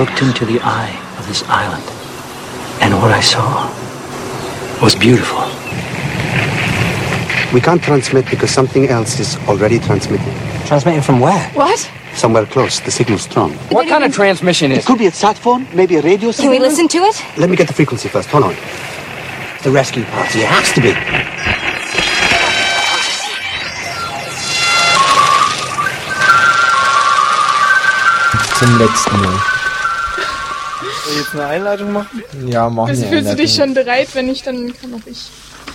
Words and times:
I've 0.00 0.08
looked 0.08 0.22
into 0.22 0.46
the 0.46 0.58
eye 0.62 0.96
of 1.18 1.28
this 1.28 1.42
island, 1.46 1.84
and 2.80 2.94
what 3.02 3.12
I 3.12 3.20
saw 3.20 3.68
was 4.82 4.94
beautiful. 4.96 5.40
We 7.52 7.60
can't 7.60 7.82
transmit 7.82 8.24
because 8.30 8.50
something 8.50 8.88
else 8.88 9.20
is 9.20 9.36
already 9.46 9.78
transmitting. 9.78 10.32
Transmitting 10.64 11.02
from 11.02 11.20
where? 11.20 11.50
What? 11.50 11.78
Somewhere 12.14 12.46
close, 12.46 12.80
the 12.80 12.90
signal's 12.90 13.24
strong. 13.24 13.52
What 13.68 13.88
kind 13.88 14.02
of 14.02 14.14
transmission 14.14 14.72
is 14.72 14.78
It 14.78 14.86
could 14.86 14.98
be 14.98 15.04
a 15.04 15.10
sat 15.10 15.36
phone, 15.36 15.66
maybe 15.74 15.96
a 15.96 16.00
radio 16.00 16.32
Can 16.32 16.48
we 16.48 16.58
listen 16.58 16.88
to 16.88 16.98
it? 17.00 17.22
Let 17.36 17.50
me 17.50 17.56
get 17.56 17.68
the 17.68 17.74
frequency 17.74 18.08
first. 18.08 18.30
Hold 18.30 18.44
on. 18.44 18.54
The 19.64 19.70
rescue 19.70 20.04
party. 20.04 20.40
It 20.40 20.46
has 20.46 20.72
to 20.72 20.80
be. 20.80 20.94
Zum 28.58 28.78
letzten 28.78 29.20
Mal. 29.20 29.59
Soll 31.10 31.20
ich 31.20 31.24
jetzt 31.26 31.34
eine 31.34 31.46
Einleitung 31.46 31.92
machen? 31.92 32.22
Ja, 32.46 32.68
machen 32.70 32.90
Bist, 32.90 33.02
wir 33.02 33.08
fühlst 33.08 33.32
du 33.32 33.36
dich 33.36 33.54
schon 33.54 33.74
bereit? 33.74 34.08
Wenn 34.14 34.26
nicht, 34.26 34.46
dann 34.46 34.72
kann 34.80 34.94
auch 34.94 35.06
ich. 35.06 35.28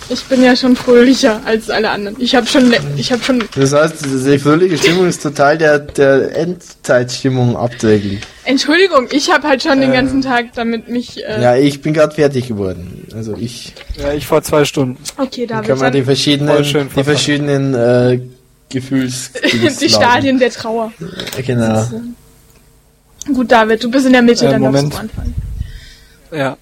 Ich 0.08 0.22
bin 0.24 0.42
ja 0.42 0.54
schon 0.54 0.76
fröhlicher 0.76 1.40
als 1.44 1.68
alle 1.68 1.90
anderen. 1.90 2.16
Ich 2.20 2.36
habe 2.36 2.46
schon, 2.46 2.72
ich 2.96 3.10
habe 3.10 3.22
schon 3.24 3.42
Das 3.56 3.72
heißt, 3.72 3.96
die 4.04 4.38
fröhliche 4.38 4.78
Stimmung 4.78 5.08
ist 5.08 5.20
total 5.22 5.58
der, 5.58 5.80
der 5.80 6.36
Endzeitstimmung 6.36 7.56
abträglich. 7.56 8.20
Entschuldigung, 8.44 9.08
ich 9.10 9.32
habe 9.32 9.48
halt 9.48 9.62
schon 9.64 9.80
den 9.80 9.92
ganzen 9.92 10.22
Tag 10.22 10.52
damit 10.54 10.88
mich. 10.88 11.24
Äh, 11.24 11.42
Ja, 11.42 11.56
ich 11.56 11.82
bin 11.82 11.92
gerade 11.92 12.14
fertig 12.14 12.46
geworden. 12.46 13.08
Also 13.14 13.36
ich 13.36 13.74
Ja, 13.96 14.12
ich 14.12 14.26
vor 14.26 14.42
zwei 14.42 14.64
Stunden. 14.64 14.96
okay, 15.18 15.46
kann 15.46 15.64
David. 15.64 15.80
man 15.80 15.92
die 15.92 15.98
Dann 15.98 16.06
verschiedenen, 16.06 16.62
die 16.96 17.04
verschiedenen 17.04 17.74
äh, 17.74 18.20
Gefühls 18.68 19.32
die 19.80 19.88
Stadien 19.88 20.38
der 20.38 20.50
Trauer. 20.50 20.92
Genau. 21.44 21.84
Gut, 23.32 23.50
David, 23.50 23.82
du 23.82 23.90
bist 23.90 24.06
in 24.06 24.12
der 24.12 24.22
Mitte, 24.22 24.46
Äh, 24.46 24.50
dann 24.52 24.60
Moment. 24.62 24.92
darfst 24.94 25.14
du 25.14 25.20
anfangen. 25.20 25.34
Ja. 26.32 26.56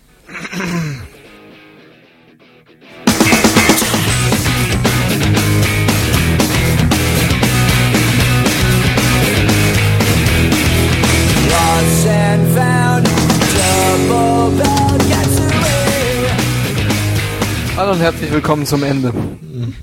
Hallo 17.76 17.92
und 17.92 18.00
herzlich 18.00 18.30
willkommen 18.30 18.64
zum 18.66 18.82
Ende. 18.84 19.12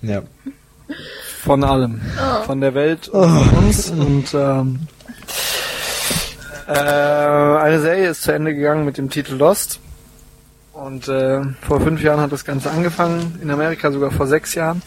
Ja. 0.01 0.21
Von 1.43 1.63
allem. 1.63 2.01
Von 2.45 2.61
der 2.61 2.73
Welt 2.73 3.09
und 3.09 3.29
von 3.45 3.63
uns. 3.65 3.89
Und 3.89 4.25
ähm, 4.33 4.79
äh, 6.73 7.63
eine 7.63 7.79
Serie 7.79 8.09
ist 8.09 8.23
zu 8.23 8.31
Ende 8.31 8.55
gegangen 8.55 8.85
mit 8.85 8.97
dem 8.97 9.09
Titel 9.09 9.35
Lost. 9.35 9.79
Und 10.73 11.07
äh, 11.07 11.41
vor 11.67 11.81
fünf 11.81 12.01
Jahren 12.01 12.21
hat 12.21 12.31
das 12.31 12.45
Ganze 12.45 12.71
angefangen, 12.71 13.39
in 13.41 13.51
Amerika 13.51 13.91
sogar 13.91 14.11
vor 14.11 14.27
sechs 14.27 14.55
Jahren. 14.55 14.81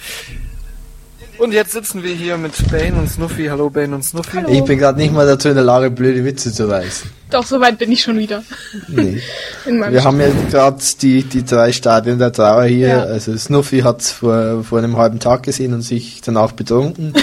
Und 1.39 1.53
jetzt 1.53 1.73
sitzen 1.73 2.03
wir 2.03 2.15
hier 2.15 2.37
mit 2.37 2.53
Bane 2.71 2.95
und 2.95 3.09
Snuffy. 3.09 3.47
Hallo 3.47 3.69
Bane 3.69 3.95
und 3.95 4.05
Snuffy. 4.05 4.37
Hallo. 4.37 4.49
Ich 4.51 4.65
bin 4.65 4.79
gerade 4.79 4.99
nicht 4.99 5.13
mal 5.13 5.27
dazu 5.27 5.49
in 5.49 5.57
der 5.57 5.65
Lage, 5.65 5.91
blöde 5.91 6.25
Witze 6.25 6.53
zu 6.53 6.69
reißen. 6.69 7.11
Doch, 7.31 7.45
soweit 7.45 7.77
bin 7.77 7.91
ich 7.91 8.03
schon 8.03 8.19
wieder. 8.19 8.45
Nee. 8.87 9.21
Wir 9.67 10.05
haben 10.05 10.21
ja 10.21 10.29
gerade 10.48 10.79
die, 11.03 11.25
die 11.25 11.45
drei 11.45 11.73
Stadien 11.73 12.21
der 12.21 12.33
Trauer 12.33 12.65
hier. 12.65 12.89
Ja. 12.89 13.03
Also 13.03 13.37
Snuffy 13.37 13.81
hat 13.81 14.03
vor, 14.03 14.63
vor 14.63 14.79
einem 14.79 14.97
halben 14.97 15.19
Tag 15.19 15.43
gesehen 15.43 15.75
und 15.75 15.83
sich 15.83 16.20
danach 16.25 16.53
betrunken. 16.53 17.14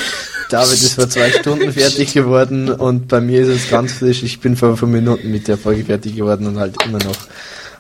David 0.51 0.73
ist 0.73 0.95
vor 0.95 1.09
zwei 1.09 1.31
Stunden 1.31 1.71
fertig 1.71 2.13
geworden 2.13 2.69
und 2.69 3.07
bei 3.07 3.21
mir 3.21 3.41
ist 3.41 3.47
es 3.47 3.69
ganz 3.69 3.93
frisch. 3.93 4.21
Ich 4.23 4.39
bin 4.41 4.57
vor 4.57 4.75
fünf 4.75 4.91
Minuten 4.91 5.31
mit 5.31 5.47
der 5.47 5.57
Folge 5.57 5.85
fertig 5.85 6.15
geworden 6.15 6.47
und 6.47 6.59
halt 6.59 6.75
immer 6.85 6.99
noch 6.99 7.15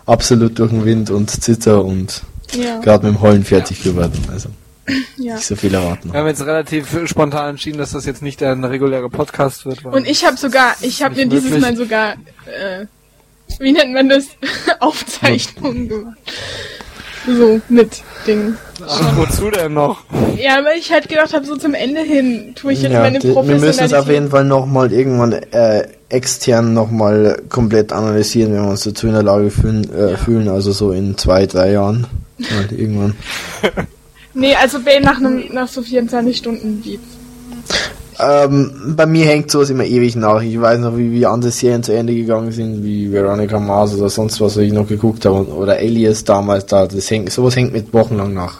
absolut 0.05 0.57
durch 0.57 0.69
den 0.71 0.85
Wind 0.85 1.09
und 1.09 1.29
Zitter 1.29 1.83
und 1.83 2.21
ja, 2.53 2.79
gerade 2.79 3.07
mit 3.07 3.15
dem 3.15 3.21
Heulen 3.21 3.43
fertig 3.43 3.83
geworden. 3.83 4.19
Also 4.31 4.49
ja. 5.17 5.35
nicht 5.35 5.45
so 5.45 5.55
viel 5.55 5.73
erwarten. 5.73 6.13
Wir 6.13 6.19
haben 6.19 6.27
jetzt 6.27 6.45
relativ 6.45 6.97
spontan 7.05 7.51
entschieden, 7.51 7.77
dass 7.77 7.91
das 7.91 8.05
jetzt 8.05 8.21
nicht 8.21 8.41
ein 8.41 8.63
regulärer 8.63 9.09
Podcast 9.09 9.65
wird. 9.65 9.83
Und 9.85 10.07
ich 10.07 10.25
habe 10.25 10.37
sogar, 10.37 10.75
ich 10.81 11.03
habe 11.03 11.15
mir 11.15 11.27
dieses 11.27 11.51
möglich. 11.51 11.61
Mal 11.61 11.75
sogar, 11.75 12.13
äh, 12.45 12.85
wie 13.59 13.71
nennt 13.73 13.93
man 13.93 14.09
das? 14.09 14.27
Aufzeichnungen 14.79 15.89
gemacht. 15.89 16.17
So, 17.27 17.61
mit 17.69 18.01
Ding. 18.25 18.55
Ach, 18.87 19.17
wozu 19.17 19.51
denn 19.51 19.73
noch? 19.73 20.03
Ja, 20.37 20.63
weil 20.65 20.79
ich 20.79 20.91
halt 20.91 21.07
gedacht 21.07 21.33
habe, 21.33 21.45
so 21.45 21.55
zum 21.55 21.73
Ende 21.75 22.01
hin 22.01 22.53
tue 22.55 22.73
ich 22.73 22.81
jetzt 22.81 22.93
Ja, 22.93 23.01
meine 23.01 23.19
die, 23.19 23.27
wir 23.27 23.43
müssen 23.43 23.63
es 23.63 23.69
auf 23.69 24.05
Professionalität. 24.05 24.13
jeden 24.13 24.29
Fall 24.31 24.45
nochmal 24.45 24.91
irgendwann 24.91 25.33
äh, 25.33 25.87
extern 26.09 26.73
nochmal 26.73 27.41
komplett 27.49 27.93
analysieren, 27.93 28.53
wenn 28.53 28.63
wir 28.63 28.69
uns 28.71 28.83
dazu 28.83 29.07
in 29.07 29.13
der 29.13 29.23
Lage 29.23 29.51
fühlen, 29.51 29.87
äh, 29.93 30.17
fühlen 30.17 30.47
also 30.47 30.71
so 30.71 30.91
in 30.91 31.17
zwei, 31.17 31.45
drei 31.45 31.71
Jahren. 31.73 32.07
Halt 32.57 32.71
irgendwann. 32.71 33.15
Nee, 34.33 34.55
also 34.55 34.79
Bane 34.81 35.01
nach, 35.01 35.17
einem, 35.17 35.43
nach 35.53 35.67
so 35.67 35.83
24 35.83 36.35
Stunden 36.37 36.81
Beats. 36.81 37.03
Ähm, 38.23 38.93
bei 38.95 39.05
mir 39.05 39.25
hängt 39.25 39.49
sowas 39.49 39.69
immer 39.71 39.83
ewig 39.83 40.15
nach. 40.15 40.41
Ich 40.41 40.59
weiß 40.59 40.79
noch, 40.79 40.95
wie, 40.95 41.11
wie 41.11 41.25
andere 41.25 41.51
Serien 41.51 41.81
zu 41.81 41.93
Ende 41.93 42.13
gegangen 42.13 42.51
sind, 42.51 42.83
wie 42.83 43.11
Veronica 43.11 43.59
Mars 43.59 43.95
oder 43.95 44.09
sonst 44.09 44.39
was, 44.39 44.55
was 44.55 44.63
ich 44.63 44.71
noch 44.71 44.87
geguckt 44.87 45.25
habe, 45.25 45.47
oder 45.47 45.73
Alias 45.73 46.23
damals 46.23 46.65
da. 46.67 46.85
Das 46.85 47.09
hängt, 47.09 47.31
sowas 47.31 47.55
hängt 47.55 47.73
mit 47.73 47.91
wochenlang 47.93 48.33
nach. 48.33 48.59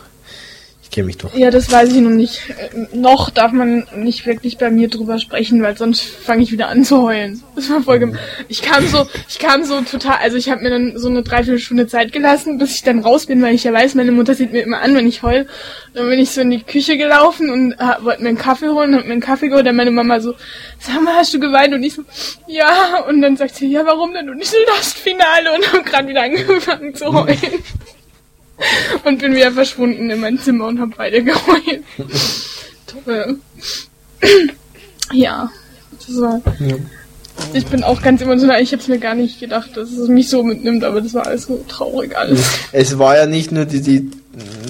Kenne 0.92 1.08
mich 1.08 1.18
doch. 1.18 1.34
Ja, 1.34 1.52
das 1.52 1.72
weiß 1.72 1.94
ich 1.94 2.02
noch 2.02 2.10
nicht. 2.10 2.42
Äh, 2.50 2.98
noch 2.98 3.30
darf 3.30 3.54
man 3.54 3.88
nicht 3.96 4.26
wirklich 4.26 4.58
bei 4.58 4.70
mir 4.70 4.90
drüber 4.90 5.20
sprechen, 5.20 5.64
weil 5.64 5.78
sonst 5.78 6.02
fange 6.02 6.44
ich 6.44 6.52
wieder 6.52 6.68
an 6.68 6.84
zu 6.84 7.02
heulen. 7.02 7.42
Das 7.56 7.70
war 7.70 7.82
voll 7.82 8.00
gem 8.00 8.18
Ich 8.50 8.62
kam 8.62 8.86
so, 8.86 9.08
ich 9.30 9.40
kam 9.40 9.64
so 9.64 9.80
total, 9.82 10.18
also 10.18 10.36
ich 10.36 10.50
habe 10.50 10.62
mir 10.62 10.70
dann 10.70 10.98
so 10.98 11.08
eine 11.08 11.24
Dreiviertelstunde 11.24 11.88
Zeit 11.88 12.12
gelassen, 12.12 12.58
bis 12.58 12.76
ich 12.76 12.84
dann 12.84 13.00
raus 13.00 13.26
bin, 13.26 13.42
weil 13.42 13.56
ich 13.56 13.64
ja 13.64 13.72
weiß, 13.72 13.96
meine 13.96 14.12
Mutter 14.12 14.36
sieht 14.36 14.52
mir 14.52 14.64
immer 14.64 14.82
an, 14.82 14.94
wenn 14.94 15.08
ich 15.08 15.24
heul. 15.24 15.48
Dann 15.94 16.10
bin 16.10 16.20
ich 16.20 16.32
so 16.32 16.42
in 16.42 16.52
die 16.52 16.62
Küche 16.62 16.98
gelaufen 16.98 17.50
und 17.50 17.72
äh, 17.72 18.04
wollte 18.04 18.24
mir 18.24 18.30
einen 18.30 18.38
Kaffee 18.38 18.68
holen, 18.68 18.94
hab 18.94 19.06
mir 19.06 19.14
einen 19.14 19.22
Kaffee 19.22 19.48
geholt, 19.48 19.66
dann 19.66 19.78
meine 19.78 19.92
Mama 19.92 20.20
so, 20.20 20.36
sag 20.78 21.02
mal, 21.02 21.16
hast 21.16 21.34
du 21.34 21.40
geweint? 21.40 21.74
Und 21.74 21.84
ich 21.84 21.94
so, 21.94 22.04
ja. 22.48 23.02
Und 23.08 23.22
dann 23.22 23.38
sagt 23.38 23.56
sie, 23.56 23.72
ja, 23.72 23.86
warum 23.86 24.14
denn? 24.14 24.30
Und 24.30 24.42
ich 24.42 24.50
so, 24.50 24.58
das 24.76 24.92
Finale 24.92 25.54
und 25.56 25.72
hab 25.72 25.86
gerade 25.86 26.10
wieder 26.10 26.24
angefangen 26.24 26.94
zu 26.94 27.14
heulen. 27.14 27.64
Und 29.06 29.20
bin 29.20 29.36
wieder 29.36 29.52
verschwunden 29.52 30.10
in 30.10 30.20
mein 30.20 30.38
Zimmer 30.40 30.68
und 30.68 30.80
hab 30.80 30.98
weiter 30.98 31.22
geheult. 31.22 31.84
Toll. 33.06 33.38
Ja. 35.14 35.50
Das 36.08 36.22
war, 36.22 36.42
Ich 37.54 37.66
bin 37.68 37.84
auch 37.84 38.02
ganz 38.02 38.22
emotional. 38.22 38.62
Ich 38.62 38.72
hab's 38.74 38.88
mir 38.88 39.00
gar 39.00 39.16
nicht 39.16 39.40
gedacht, 39.40 39.72
dass 39.76 39.90
es 39.92 40.08
mich 40.10 40.30
so 40.30 40.44
mitnimmt, 40.44 40.84
aber 40.84 41.02
das 41.02 41.14
war 41.14 41.28
alles 41.28 41.44
so 41.44 41.64
traurig 41.68 42.18
alles. 42.18 42.40
Es 42.72 42.98
war 43.00 43.16
ja 43.18 43.26
nicht 43.26 43.52
nur 43.52 43.66
die, 43.66 43.82
die, 43.82 44.12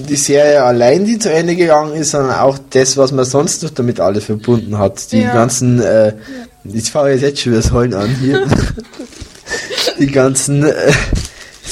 die 0.08 0.16
Serie 0.16 0.62
allein, 0.62 1.04
die 1.04 1.18
zu 1.18 1.32
Ende 1.32 1.56
gegangen 1.56 1.94
ist, 1.94 2.10
sondern 2.12 2.38
auch 2.38 2.58
das, 2.70 2.96
was 2.96 3.12
man 3.12 3.24
sonst 3.24 3.62
noch 3.62 3.70
damit 3.70 4.00
alles 4.00 4.24
verbunden 4.24 4.78
hat. 4.78 5.10
Die 5.12 5.20
Ja. 5.20 5.32
ganzen, 5.32 5.80
äh, 5.80 6.14
ich 6.64 6.90
fange 6.90 7.12
jetzt 7.14 7.40
schon 7.40 7.52
wieder 7.52 7.62
das 7.62 7.72
Heulen 7.72 7.94
an 7.94 8.08
hier. 8.16 8.46
die 9.98 10.06
ganzen 10.06 10.64
äh, 10.64 10.72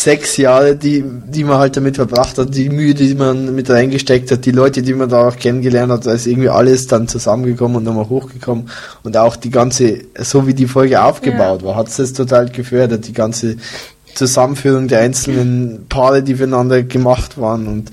sechs 0.02 0.36
Jahre, 0.36 0.76
die, 0.76 1.04
die 1.04 1.44
man 1.44 1.58
halt 1.58 1.76
damit 1.76 1.96
verbracht 1.96 2.38
hat, 2.38 2.54
die 2.54 2.68
Mühe, 2.70 2.94
die 2.94 3.14
man 3.14 3.54
mit 3.54 3.68
reingesteckt 3.70 4.30
hat, 4.30 4.44
die 4.44 4.50
Leute, 4.50 4.82
die 4.82 4.94
man 4.94 5.08
da 5.08 5.28
auch 5.28 5.36
kennengelernt 5.36 5.92
hat, 5.92 6.06
da 6.06 6.12
ist 6.12 6.26
irgendwie 6.26 6.48
alles 6.48 6.86
dann 6.86 7.08
zusammengekommen 7.08 7.76
und 7.78 7.84
nochmal 7.84 8.08
hochgekommen 8.08 8.70
und 9.02 9.16
auch 9.16 9.36
die 9.36 9.50
ganze, 9.50 10.00
so 10.18 10.46
wie 10.46 10.54
die 10.54 10.66
Folge 10.66 11.02
aufgebaut 11.02 11.62
war, 11.62 11.76
hat 11.76 11.88
es 11.88 11.96
das 11.96 12.12
total 12.12 12.48
gefördert, 12.48 13.06
die 13.06 13.12
ganze 13.12 13.56
Zusammenführung 14.14 14.88
der 14.88 15.00
einzelnen 15.00 15.86
Paare, 15.88 16.22
die 16.22 16.34
füreinander 16.34 16.82
gemacht 16.82 17.38
waren 17.38 17.66
und 17.66 17.90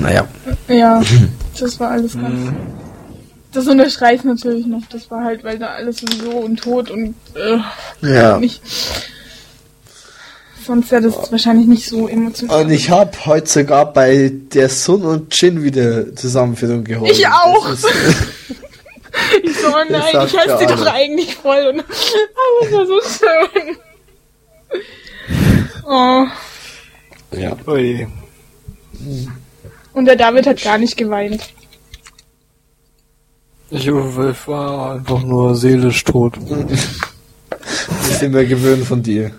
naja. 0.00 0.26
Ja, 0.68 1.02
das 1.60 1.78
war 1.78 1.90
alles 1.90 2.14
ganz. 2.14 2.52
Das 3.52 3.68
unterstreicht 3.68 4.24
natürlich 4.24 4.66
noch. 4.66 4.82
Das 4.90 5.10
war 5.10 5.22
halt, 5.22 5.44
weil 5.44 5.58
da 5.58 5.68
alles 5.68 5.98
sowieso 5.98 6.38
und 6.38 6.56
tot 6.56 6.90
und 6.90 7.14
äh, 7.36 7.58
Ja. 8.14 8.38
nicht. 8.38 8.60
Sonst 10.64 10.90
wäre 10.90 11.02
das 11.02 11.30
wahrscheinlich 11.30 11.66
nicht 11.66 11.86
so 11.88 12.08
emotional. 12.08 12.64
Und 12.64 12.70
ich 12.70 12.88
habe 12.88 13.12
heute 13.26 13.46
sogar 13.46 13.92
bei 13.92 14.32
der 14.32 14.68
Sun 14.70 15.02
und 15.02 15.38
Jin 15.38 15.62
wieder 15.62 16.14
Zusammenführung 16.16 16.84
geholt. 16.84 17.10
Ich 17.10 17.26
auch. 17.26 17.68
Ich 19.44 19.56
so, 19.56 19.68
oh 19.68 19.84
nein, 19.88 20.02
ich 20.10 20.16
hasse 20.16 20.36
ja 20.36 20.58
die 20.58 20.66
doch 20.66 20.86
eigentlich 20.86 21.36
voll. 21.36 21.68
Und, 21.68 21.80
aber 21.84 22.66
es 22.66 22.72
war 22.72 22.86
so 22.86 23.00
schön. 23.00 23.76
Oh. 25.86 26.26
ja. 27.36 27.56
Ui. 27.64 28.08
Und 29.92 30.04
der 30.06 30.16
David 30.16 30.48
hat 30.48 30.62
gar 30.62 30.78
nicht 30.78 30.96
geweint. 30.96 31.54
Ich 33.70 33.88
war 33.92 34.94
einfach 34.94 35.22
nur 35.22 35.54
seelisch 35.54 36.02
tot. 36.04 36.34
Das 37.86 38.18
sind 38.20 38.34
wir 38.34 38.44
gewöhnt 38.44 38.84
von 38.84 39.02
dir. 39.02 39.30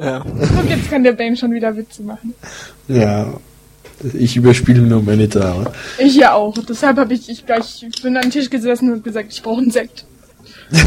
Ja. 0.00 0.18
Und 0.22 0.40
jetzt 0.70 0.90
kann 0.90 1.02
der 1.02 1.12
Bane 1.12 1.36
schon 1.36 1.52
wieder 1.52 1.76
Witze 1.76 2.02
machen. 2.02 2.34
Ja. 2.88 3.26
Ich 4.14 4.36
überspiele 4.36 4.80
nur 4.80 5.02
meine 5.02 5.28
Trauer. 5.28 5.72
Ich 5.98 6.14
ja 6.14 6.32
auch. 6.34 6.54
Deshalb 6.58 6.98
habe 6.98 7.14
ich, 7.14 7.28
ich 7.28 7.44
gleich, 7.44 7.82
ich 7.82 8.00
bin 8.02 8.16
an 8.16 8.22
den 8.22 8.30
Tisch 8.30 8.48
gesessen 8.48 8.92
und 8.92 9.02
gesagt, 9.02 9.32
ich 9.32 9.42
brauche 9.42 9.60
einen 9.60 9.72
Sekt. 9.72 10.04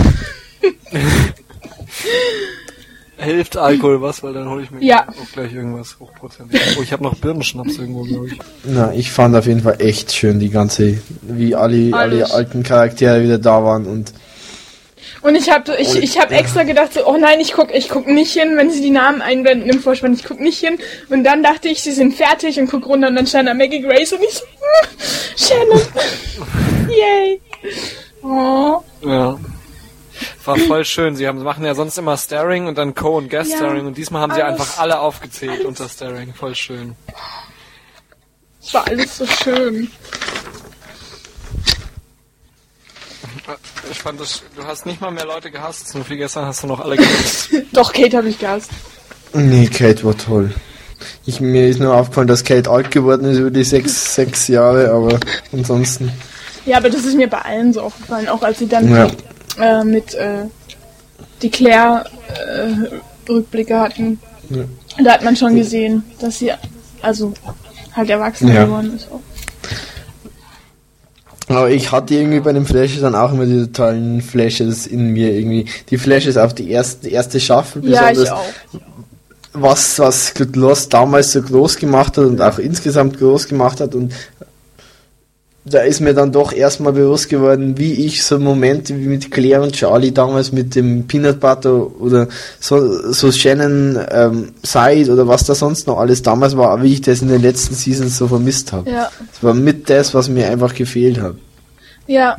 Hilft 3.17 3.55
Alkohol 3.55 4.01
was, 4.01 4.23
weil 4.23 4.33
dann 4.33 4.49
hole 4.49 4.63
ich 4.63 4.71
mir 4.71 4.83
Ja. 4.83 5.07
auch 5.07 5.31
gleich 5.33 5.53
irgendwas 5.53 5.97
hochprozentig. 5.99 6.59
Oh, 6.79 6.81
ich 6.81 6.91
habe 6.91 7.03
noch 7.03 7.15
Birnenschnaps 7.15 7.77
irgendwo, 7.77 8.01
glaube 8.03 8.27
ich. 8.29 8.39
Na, 8.63 8.93
ich 8.93 9.11
fand 9.11 9.35
auf 9.35 9.45
jeden 9.45 9.61
Fall 9.61 9.75
echt 9.79 10.11
schön 10.11 10.39
die 10.39 10.49
ganze, 10.49 10.97
wie 11.21 11.53
alle, 11.53 11.95
alle 11.95 12.31
alten 12.33 12.63
Charaktere 12.63 13.21
wieder 13.21 13.37
da 13.37 13.63
waren 13.63 13.85
und 13.85 14.11
Und 15.21 15.35
ich 15.35 15.51
habe 15.51 15.75
ich, 15.77 15.95
ich 15.95 16.19
hab 16.19 16.31
extra 16.31 16.63
gedacht, 16.63 16.94
so, 16.94 17.06
oh 17.06 17.15
nein, 17.18 17.39
ich 17.39 17.53
guck, 17.53 17.71
ich 17.73 17.89
guck 17.89 18.07
nicht 18.07 18.33
hin, 18.33 18.57
wenn 18.57 18.71
sie 18.71 18.81
die 18.81 18.89
Namen 18.89 19.21
einblenden 19.21 19.69
im 19.69 19.79
Vorspann, 19.79 20.13
ich 20.13 20.23
guck 20.23 20.39
nicht 20.39 20.59
hin. 20.59 20.79
Und 21.09 21.23
dann 21.23 21.44
dachte 21.44 21.69
ich, 21.69 21.81
sie 21.83 21.91
sind 21.91 22.15
fertig 22.15 22.59
und 22.59 22.68
guck 22.69 22.88
runter 22.88 23.07
und 23.09 23.15
dann 23.15 23.27
stand 23.27 23.47
da 23.47 23.53
Maggie 23.53 23.81
Grace 23.81 24.13
und 24.13 24.23
ich 24.23 24.33
so, 24.33 24.44
Shannon. 25.38 25.81
Yay. 26.89 27.39
Oh. 28.23 28.81
Ja. 29.03 29.39
War 30.45 30.57
voll 30.57 30.85
schön. 30.85 31.15
Sie 31.15 31.27
haben, 31.27 31.41
machen 31.44 31.63
ja 31.65 31.75
sonst 31.75 31.97
immer 32.00 32.17
Staring 32.17 32.67
und 32.67 32.77
dann 32.77 32.95
Co. 32.95 33.17
und 33.17 33.29
Guest 33.29 33.51
Ja, 33.51 33.57
Staring 33.57 33.85
und 33.85 33.97
diesmal 33.97 34.21
haben 34.24 34.33
sie 34.33 34.41
alles- 34.41 34.59
einfach 34.59 34.79
alle 34.79 35.00
aufgezählt 35.00 35.65
unter 35.65 35.88
Staring. 35.88 36.33
Voll 36.33 36.56
schön. 36.56 36.95
Es 38.59 38.74
war 38.74 38.88
alles 38.88 39.17
so 39.17 39.25
schön. 39.27 39.91
Ich 43.91 43.99
fand 43.99 44.19
das, 44.19 44.43
du 44.55 44.63
hast 44.63 44.85
nicht 44.85 45.01
mal 45.01 45.11
mehr 45.11 45.25
Leute 45.25 45.49
gehasst, 45.51 45.93
nur 45.95 46.07
wie 46.09 46.17
gestern 46.17 46.45
hast 46.45 46.63
du 46.63 46.67
noch 46.67 46.79
alle 46.79 46.95
gehasst. 46.97 47.49
Doch, 47.73 47.91
Kate 47.93 48.17
habe 48.17 48.29
ich 48.29 48.39
gehasst. 48.39 48.69
Nee, 49.33 49.67
Kate 49.67 50.03
war 50.03 50.17
toll. 50.17 50.53
Ich, 51.25 51.39
mir 51.41 51.67
ist 51.67 51.79
nur 51.79 51.95
aufgefallen, 51.95 52.27
dass 52.27 52.43
Kate 52.43 52.69
alt 52.69 52.91
geworden 52.91 53.25
ist 53.25 53.38
über 53.39 53.49
die 53.49 53.63
sechs, 53.63 54.15
sechs 54.15 54.47
Jahre, 54.47 54.91
aber 54.91 55.19
ansonsten. 55.51 56.11
Ja, 56.65 56.77
aber 56.77 56.89
das 56.91 57.05
ist 57.05 57.15
mir 57.15 57.27
bei 57.27 57.39
allen 57.39 57.73
so 57.73 57.81
aufgefallen, 57.81 58.27
auch 58.29 58.43
als 58.43 58.59
sie 58.59 58.67
dann 58.67 58.93
Ja. 58.93 59.09
äh, 59.59 59.83
mit 59.83 60.13
äh, 60.13 60.43
die 61.41 61.49
Claire 61.49 62.05
äh, 62.38 63.29
Rückblicke 63.31 63.79
hatten. 63.79 64.19
Ja. 64.49 64.63
Da 65.03 65.13
hat 65.13 65.23
man 65.23 65.35
schon 65.35 65.55
gesehen, 65.55 66.03
dass 66.19 66.38
sie 66.39 66.51
also 67.01 67.33
halt 67.95 68.09
erwachsen 68.11 68.49
Ja. 68.53 68.65
geworden 68.65 68.95
ist. 68.95 69.07
Auch. 69.11 69.21
Aber 71.51 71.69
ich 71.69 71.92
hatte 71.92 72.15
irgendwie 72.15 72.39
bei 72.39 72.53
den 72.53 72.65
Flashes 72.65 73.01
dann 73.01 73.15
auch 73.15 73.31
immer 73.33 73.45
die 73.45 73.65
totalen 73.68 74.21
Flashes 74.21 74.88
in 74.88 75.09
mir 75.09 75.31
irgendwie. 75.33 75.65
Die 75.89 75.98
Flashes 75.98 76.38
auf 76.38 76.53
die 76.53 76.69
erste, 76.71 77.09
erste 77.09 77.39
Staffel 77.39 77.83
Ja, 77.88 78.09
besonders. 78.09 78.24
ich 78.24 78.31
auch. 78.31 78.81
was, 79.53 80.00
was 80.00 80.33
Lost 80.53 80.94
damals 80.94 81.31
so 81.33 81.42
groß 81.42 81.77
gemacht 81.77 82.18
hat 82.18 82.25
und 82.25 82.42
auch 82.42 82.57
insgesamt 82.59 83.19
groß 83.19 83.48
gemacht 83.48 83.81
hat 83.81 83.95
und 83.95 84.13
da 85.63 85.81
ist 85.81 85.99
mir 86.01 86.13
dann 86.15 86.31
doch 86.31 86.53
erstmal 86.53 86.93
bewusst 86.93 87.29
geworden, 87.29 87.77
wie 87.77 87.93
ich 88.05 88.23
so 88.25 88.39
Momente 88.39 88.97
wie 88.97 89.05
mit 89.05 89.29
Claire 89.29 89.61
und 89.61 89.73
Charlie 89.73 90.11
damals 90.11 90.51
mit 90.51 90.73
dem 90.75 91.05
Peanut 91.05 91.39
Butter 91.39 91.99
oder 92.01 92.27
so, 92.59 93.11
so 93.11 93.31
Shannon 93.31 93.99
ähm, 94.09 94.49
Side 94.63 95.11
oder 95.11 95.27
was 95.27 95.43
da 95.45 95.53
sonst 95.53 95.85
noch 95.85 95.99
alles 95.99 96.23
damals 96.23 96.57
war, 96.57 96.81
wie 96.81 96.93
ich 96.93 97.01
das 97.01 97.21
in 97.21 97.27
den 97.27 97.41
letzten 97.43 97.75
Seasons 97.75 98.17
so 98.17 98.27
vermisst 98.27 98.73
habe. 98.73 98.89
Ja. 98.89 99.09
Das 99.31 99.43
war 99.43 99.53
mit 99.53 99.87
das, 99.89 100.15
was 100.15 100.29
mir 100.29 100.49
einfach 100.49 100.73
gefehlt 100.73 101.21
hat. 101.21 101.35
Ja, 102.07 102.37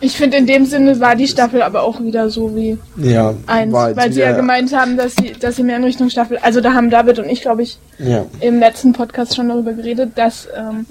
ich 0.00 0.16
finde 0.16 0.36
in 0.38 0.46
dem 0.46 0.66
Sinne 0.66 0.98
war 0.98 1.14
die 1.14 1.28
Staffel 1.28 1.62
aber 1.62 1.84
auch 1.84 2.00
wieder 2.02 2.28
so 2.28 2.54
wie 2.56 2.76
Ja, 2.96 3.32
eins, 3.46 3.72
weil 3.72 4.12
sie 4.12 4.18
ja 4.20 4.26
wieder- 4.30 4.36
gemeint 4.38 4.74
haben, 4.76 4.96
dass 4.96 5.14
sie, 5.14 5.32
dass 5.38 5.54
sie 5.56 5.62
mehr 5.62 5.76
in 5.76 5.84
Richtung 5.84 6.10
Staffel, 6.10 6.38
also 6.38 6.60
da 6.60 6.74
haben 6.74 6.90
David 6.90 7.20
und 7.20 7.28
ich, 7.28 7.40
glaube 7.40 7.62
ich, 7.62 7.78
Ja, 8.00 8.26
im 8.40 8.58
letzten 8.58 8.92
Podcast 8.92 9.36
schon 9.36 9.48
darüber 9.48 9.72
geredet, 9.72 10.10
dass 10.16 10.48
ähm, 10.58 10.84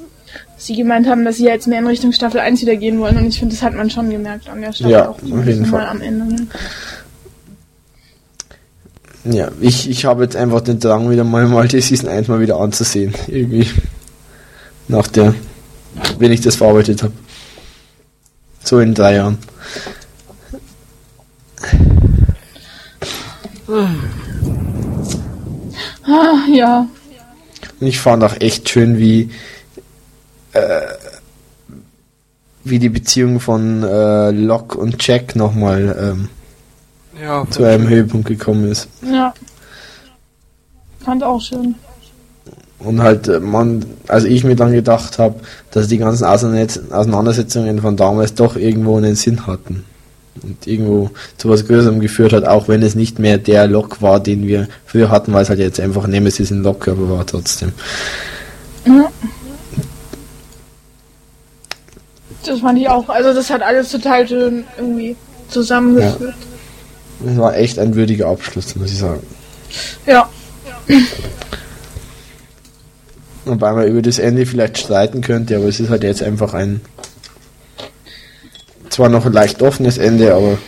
sie 0.58 0.76
gemeint 0.76 1.08
haben, 1.08 1.26
dass 1.26 1.38
sie 1.38 1.46
jetzt 1.46 1.68
mehr 1.68 1.80
in 1.80 1.88
Richtung 1.88 2.12
Staffel 2.12 2.40
1 2.40 2.62
wieder 2.62 2.76
gehen 2.76 3.00
wollen 3.00 3.18
und 3.18 3.28
ich 3.28 3.40
finde, 3.40 3.56
das 3.56 3.64
hat 3.64 3.74
man 3.74 3.90
schon 3.90 4.10
gemerkt 4.10 4.48
an 4.50 4.62
der 4.62 4.72
Staffel 4.74 4.92
Ja, 4.92 5.10
auch 5.10 5.16
auf 5.16 5.24
jeden 5.24 5.62
mal 5.62 5.66
Fall. 5.68 5.88
am 5.88 6.02
Ende. 6.02 6.26
ne? 6.26 6.48
ja, 9.26 9.52
ich, 9.62 9.90
ich 9.90 10.06
habe 10.06 10.24
jetzt 10.24 10.36
einfach 10.36 10.62
den 10.62 10.80
Drang, 10.80 11.10
wieder 11.10 11.24
mal, 11.24 11.48
mal 11.48 11.68
die 11.68 11.82
Season 11.82 12.10
1 12.10 12.28
mal 12.28 12.40
wieder 12.40 12.60
anzusehen. 12.60 13.14
Irgendwie. 13.28 13.68
Nach 14.88 15.08
der, 15.08 15.34
wenn 16.20 16.32
ich 16.32 16.42
das 16.42 16.58
verarbeitet 16.58 17.04
habe. 17.04 17.14
So 18.64 18.80
in 18.80 18.94
drei 18.94 19.16
Jahren. 19.16 19.38
Ah, 26.06 26.46
ja. 26.52 26.88
Und 27.80 27.88
ich 27.88 28.00
fand 28.00 28.24
auch 28.24 28.40
echt 28.40 28.70
schön, 28.70 28.98
wie, 28.98 29.30
äh, 30.54 30.82
wie 32.64 32.80
die 32.80 32.90
Beziehung 32.90 33.40
von 33.40 33.84
äh, 33.84 34.32
Locke 34.32 34.78
und 34.78 35.06
Jack 35.06 35.36
nochmal 35.36 35.96
ähm, 36.00 36.30
Ja, 37.22 37.46
zu 37.50 37.64
einem 37.64 37.88
Höhepunkt 37.90 38.28
gekommen 38.28 38.72
ist. 38.72 38.88
Ja. 39.02 39.34
Fand 41.04 41.24
auch 41.24 41.42
schön. 41.42 41.76
Und 42.80 43.02
halt, 43.02 43.28
äh, 43.28 43.40
man, 43.40 43.86
also 44.08 44.28
ich 44.28 44.44
mir 44.44 44.56
dann 44.56 44.72
gedacht 44.72 45.20
habe, 45.20 45.36
dass 45.72 45.88
die 45.88 45.98
ganzen 45.98 46.26
Auseinander- 46.26 46.96
Auseinandersetzungen 46.96 47.82
von 47.82 47.98
damals 47.98 48.34
doch 48.34 48.56
irgendwo 48.56 48.98
einen 48.98 49.16
Sinn 49.16 49.46
hatten. 49.48 49.86
Und 50.42 50.66
irgendwo 50.66 51.12
zu 51.38 51.50
was 51.50 51.68
Größerem 51.68 52.00
geführt 52.00 52.34
hat, 52.34 52.46
auch 52.46 52.68
wenn 52.68 52.82
es 52.82 52.96
nicht 52.96 53.20
mehr 53.20 53.38
der 53.38 53.68
Lok 53.68 54.02
war, 54.02 54.20
den 54.20 54.48
wir 54.48 54.68
früher 54.86 55.12
hatten, 55.12 55.32
weil 55.32 55.44
es 55.44 55.50
halt 55.50 55.60
jetzt 55.60 55.80
einfach 55.80 56.08
Nemesis 56.08 56.50
in 56.50 56.64
Lokkörper 56.64 57.10
war 57.10 57.26
trotzdem. 57.26 57.72
Ja. 58.86 59.10
Das 62.54 62.62
fand 62.62 62.78
ich 62.78 62.88
auch. 62.88 63.10
Also 63.10 63.34
das 63.34 63.50
hat 63.50 63.64
alles 63.64 63.90
total 63.90 64.28
schön 64.28 64.64
irgendwie 64.78 65.16
zusammengeführt. 65.50 66.36
Es 67.26 67.36
war 67.36 67.56
echt 67.58 67.80
ein 67.80 67.96
würdiger 67.96 68.28
Abschluss, 68.28 68.76
muss 68.76 68.92
ich 68.92 69.00
sagen. 69.00 69.26
Ja. 70.06 70.30
Wobei 73.46 73.74
man 73.74 73.88
über 73.88 74.04
das 74.04 74.20
Ende 74.20 74.46
vielleicht 74.46 74.78
streiten 74.78 75.22
könnte, 75.22 75.56
aber 75.56 75.66
es 75.66 75.80
ist 75.80 75.90
halt 75.90 76.04
jetzt 76.04 76.22
einfach 76.22 76.54
ein 76.54 76.82
zwar 78.90 79.10
noch 79.10 79.26
ein 79.26 79.34
leicht 79.34 79.64
offenes 79.64 79.98
Ende, 79.98 80.36
aber 80.36 80.60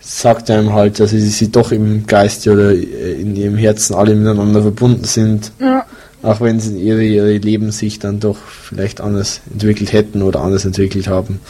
es 0.00 0.20
sagt 0.20 0.48
einem 0.48 0.74
halt, 0.74 1.00
dass 1.00 1.10
sie, 1.10 1.18
sie 1.18 1.50
doch 1.50 1.72
im 1.72 2.06
Geiste 2.06 2.52
oder 2.52 2.72
in 2.72 3.34
ihrem 3.34 3.56
Herzen 3.56 3.96
alle 3.96 4.14
miteinander 4.14 4.62
verbunden 4.62 5.02
sind, 5.02 5.50
Ja. 5.58 5.84
Auch 6.22 6.40
wenn 6.40 6.60
sie 6.60 6.80
ihre, 6.80 7.04
ihre 7.04 7.36
Leben 7.36 7.70
sich 7.70 7.98
dann 7.98 8.20
doch 8.20 8.38
vielleicht 8.38 9.00
anders 9.00 9.40
entwickelt 9.52 9.92
hätten 9.92 10.22
oder 10.22 10.40
anders 10.40 10.64
entwickelt 10.64 11.08
haben. 11.08 11.40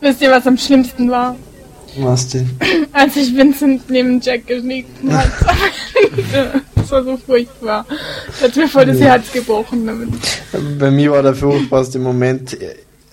Wisst 0.00 0.20
ihr, 0.22 0.30
was 0.30 0.46
am 0.46 0.56
schlimmsten 0.56 1.10
war? 1.10 1.36
Was 1.98 2.28
denn? 2.28 2.50
Als 2.92 3.16
ich 3.16 3.34
Vincent 3.34 3.88
neben 3.88 4.20
Jack 4.20 4.46
geschnitten 4.46 5.12
hat. 5.12 5.30
das 6.74 6.90
war 6.90 7.04
so 7.04 7.16
furchtbar. 7.16 7.86
Das 8.28 8.50
hat 8.50 8.56
mir 8.56 8.68
voll 8.68 8.86
das 8.86 9.00
Herz 9.00 9.32
gebrochen 9.32 9.86
damit. 9.86 10.10
Bei 10.78 10.90
mir 10.90 11.10
war 11.10 11.22
der 11.22 11.34
furchtbarste 11.34 11.98
Moment, 11.98 12.56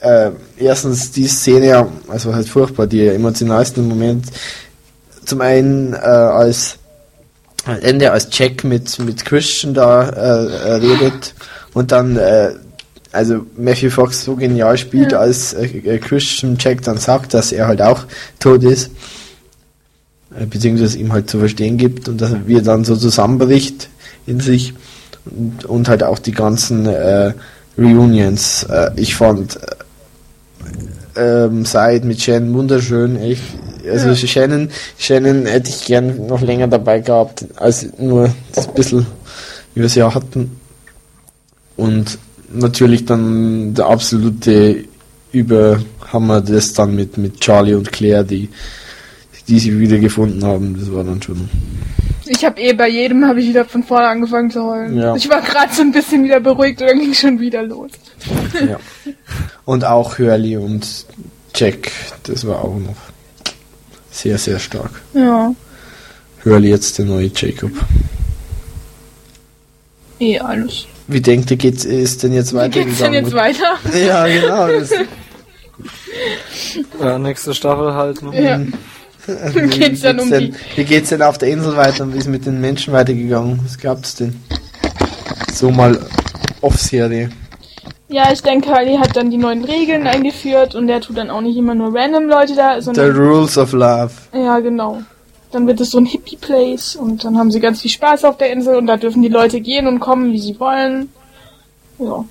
äh, 0.02 0.32
erstens 0.58 1.12
die 1.12 1.28
Szene, 1.28 1.88
also 2.10 2.36
heißt 2.36 2.50
furchtbar, 2.50 2.88
die 2.88 3.08
emotionalste 3.08 3.82
Moment, 3.82 4.26
zum 5.24 5.42
einen 5.42 5.94
äh, 5.94 5.98
als 5.98 6.78
am 7.66 7.80
Ende 7.82 8.12
als 8.12 8.28
Jack 8.32 8.64
mit, 8.64 9.00
mit 9.00 9.24
Christian 9.26 9.74
da 9.74 10.10
äh, 10.10 10.46
äh, 10.46 10.74
redet 10.74 11.34
und 11.74 11.92
dann 11.92 12.18
äh, 12.18 12.52
also 13.12 13.46
Matthew 13.56 13.92
Fox 13.92 14.24
so 14.24 14.36
genial 14.36 14.78
spielt, 14.78 15.14
als 15.14 15.54
äh, 15.54 15.66
äh, 15.66 16.00
Christian 16.00 16.58
Jack 16.60 16.82
dann 16.82 16.98
sagt, 16.98 17.34
dass 17.34 17.52
er 17.52 17.68
halt 17.68 17.82
auch 17.82 18.06
tot 18.40 18.64
ist, 18.64 18.92
äh, 20.38 20.46
beziehungsweise 20.46 20.98
ihm 20.98 21.14
halt 21.14 21.30
zu 21.30 21.40
verstehen 21.40 21.78
gibt 21.78 22.10
und 22.10 22.20
dass 22.20 22.32
er 22.32 22.62
dann 22.62 22.84
so 22.84 22.96
zusammenbricht 22.96 23.90
in 24.26 24.40
sich 24.40 24.74
und, 25.26 25.66
und 25.66 25.90
halt 25.90 26.04
auch 26.04 26.20
die 26.20 26.32
ganzen 26.32 26.88
Reunions. 27.78 28.66
Ich 28.96 29.16
fand 29.16 29.58
äh, 31.16 31.46
ähm, 31.46 31.66
Side 31.66 32.06
mit 32.06 32.22
Shannon 32.22 32.54
wunderschön, 32.54 33.16
echt. 33.18 33.44
Also 33.90 34.10
Ja. 34.10 34.16
Shannon, 34.16 34.70
Shannon 34.98 35.46
hätte 35.46 35.70
ich 35.70 35.86
gern 35.86 36.28
noch 36.28 36.42
länger 36.42 36.68
dabei 36.68 37.00
gehabt, 37.00 37.46
als 37.56 37.88
nur 37.98 38.34
das 38.54 38.72
bisschen, 38.74 39.06
wie 39.74 39.82
wir 39.82 39.88
es 39.88 39.96
ja 39.96 40.14
hatten. 40.14 40.60
Und 41.76 42.18
natürlich 42.52 43.06
dann 43.06 43.74
der 43.74 43.88
absolute 43.88 44.86
Überhammer 45.32 46.42
das 46.42 46.74
dann 46.74 46.96
mit, 46.96 47.18
mit 47.18 47.40
Charlie 47.40 47.74
und 47.74 47.92
Claire, 47.92 48.24
die, 48.24 48.50
die 49.48 49.60
sie 49.60 49.80
wieder 49.80 49.98
gefunden 49.98 50.44
haben. 50.46 50.78
Das 50.80 50.92
war 50.94 51.04
dann 51.04 51.22
schon. 51.22 51.50
Ich 52.26 52.46
habe 52.46 52.62
eh 52.62 52.74
bei 52.74 52.88
jedem 52.88 53.26
habe 53.26 53.42
ich 53.42 53.50
wieder 53.50 53.66
von 53.66 53.84
vorne 53.84 54.08
angefangen 54.08 54.50
zu 54.50 54.64
heulen. 54.64 54.98
Ja. 54.98 55.16
Ich 55.16 55.28
war 55.30 55.42
gerade 55.42 55.74
so 55.74 55.82
ein 55.82 55.92
bisschen 55.92 56.24
wieder 56.24 56.40
beruhigt 56.40 56.82
und 56.82 56.88
dann 56.88 57.00
ging 57.00 57.14
schon 57.14 57.40
wieder 57.40 57.64
los. 57.64 57.92
ja. 58.54 58.80
Und 59.66 59.84
auch 59.84 60.20
Hurley 60.20 60.56
und 60.56 61.06
Jack, 61.56 61.92
das 62.24 62.48
war 62.48 62.64
auch 62.64 62.78
noch 62.80 62.96
sehr, 64.14 64.38
sehr 64.38 64.60
stark. 64.60 64.92
Ja. 65.14 65.54
Hurley 66.46 66.70
jetzt 66.70 66.98
der 67.00 67.06
neue 67.06 67.32
Jacob. 67.34 67.72
Eh 70.20 70.40
alles. 70.40 70.86
Wie 71.08 71.20
denkt 71.20 71.52
ihr, 71.52 71.58
geht's, 71.58 71.84
ist 71.84 72.24
denn 72.24 72.32
jetzt 72.32 72.54
Wie 72.54 72.70
geht's 72.70 73.00
denn 73.00 73.14
jetzt 73.14 73.34
weiter? 73.34 73.78
Ja, 73.94 74.26
genau. 74.28 74.70
Ja, 77.02 77.20
nächste 77.20 77.54
Staffel 77.54 77.94
halt. 77.94 78.22
Ne? 78.22 78.42
Ja. 78.42 78.62
Wie 79.54 79.68
geht's 79.68 80.02
dann 80.02 80.20
um 80.20 80.30
denn, 80.30 80.52
die. 80.52 80.78
Wie 80.78 80.84
geht's 80.84 81.10
denn 81.10 81.22
auf 81.22 81.38
der 81.38 81.50
Insel 81.50 81.76
weiter 81.76 82.04
und 82.04 82.14
wie 82.14 82.18
ist 82.18 82.28
mit 82.28 82.46
den 82.46 82.62
Menschen 82.62 82.94
weitergegangen? 82.94 83.60
Was 83.64 83.78
gab's 83.78 84.16
denn? 84.16 84.40
So 85.54 85.72
mal 85.72 85.98
Off-Serie. 86.62 87.30
Ja, 88.14 88.32
ich 88.32 88.44
denke, 88.44 88.70
Harley 88.70 88.98
hat 88.98 89.16
dann 89.16 89.32
die 89.32 89.38
neuen 89.38 89.64
Regeln 89.66 90.06
eingeführt 90.06 90.76
und 90.76 90.86
der 90.86 91.02
tut 91.02 91.18
dann 91.18 91.32
auch 91.32 91.42
nicht 91.42 91.58
immer 91.58 91.74
nur 91.74 91.96
random 91.96 92.26
Leute 92.26 92.54
da, 92.54 92.76
The 92.76 92.86
sondern. 92.86 93.18
Rules 93.18 93.58
of 93.58 93.72
Love. 93.72 94.12
Ja, 94.32 94.60
genau. 94.60 95.02
Dann 95.50 95.66
wird 95.66 95.82
es 95.82 95.90
so 95.90 95.98
ein 95.98 96.06
Hippie-Place 96.06 96.96
und 96.96 97.24
dann 97.24 97.40
haben 97.40 97.50
sie 97.50 97.60
ganz 97.60 97.82
viel 97.82 97.90
Spaß 97.90 98.26
auf 98.26 98.38
der 98.38 98.52
Insel 98.54 98.76
und 98.76 98.86
da 98.86 98.98
dürfen 98.98 99.24
die 99.24 99.30
Leute 99.30 99.62
gehen 99.62 99.88
und 99.88 100.00
kommen, 100.00 100.32
wie 100.32 100.38
sie 100.38 100.60
wollen. 100.60 101.10
Ja. 101.98 102.24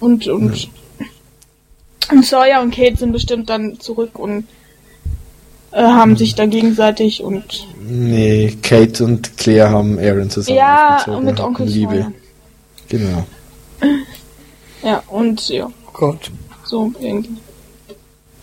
Und, 0.00 0.26
und, 0.26 0.70
und 2.10 2.24
Sawyer 2.24 2.62
und 2.62 2.74
Kate 2.74 2.96
sind 2.96 3.12
bestimmt 3.12 3.50
dann 3.50 3.78
zurück 3.78 4.18
und 4.18 4.46
äh, 5.72 5.82
haben 5.82 6.16
sich 6.16 6.34
da 6.34 6.46
gegenseitig 6.46 7.22
und 7.22 7.66
Nee, 7.86 8.56
Kate 8.62 9.04
und 9.04 9.36
Claire 9.36 9.68
haben 9.68 9.98
Aaron 9.98 10.30
zusammen 10.30 10.56
ja, 10.56 11.04
und 11.08 11.26
mit 11.26 11.38
Onkel 11.40 11.66
Liebe. 11.66 11.92
Sawyer. 11.92 12.12
Genau. 12.88 13.26
Ja, 14.82 15.02
und 15.08 15.48
ja, 15.48 15.70
Gott. 15.92 16.30
so 16.64 16.92
irgendwie. 17.00 17.36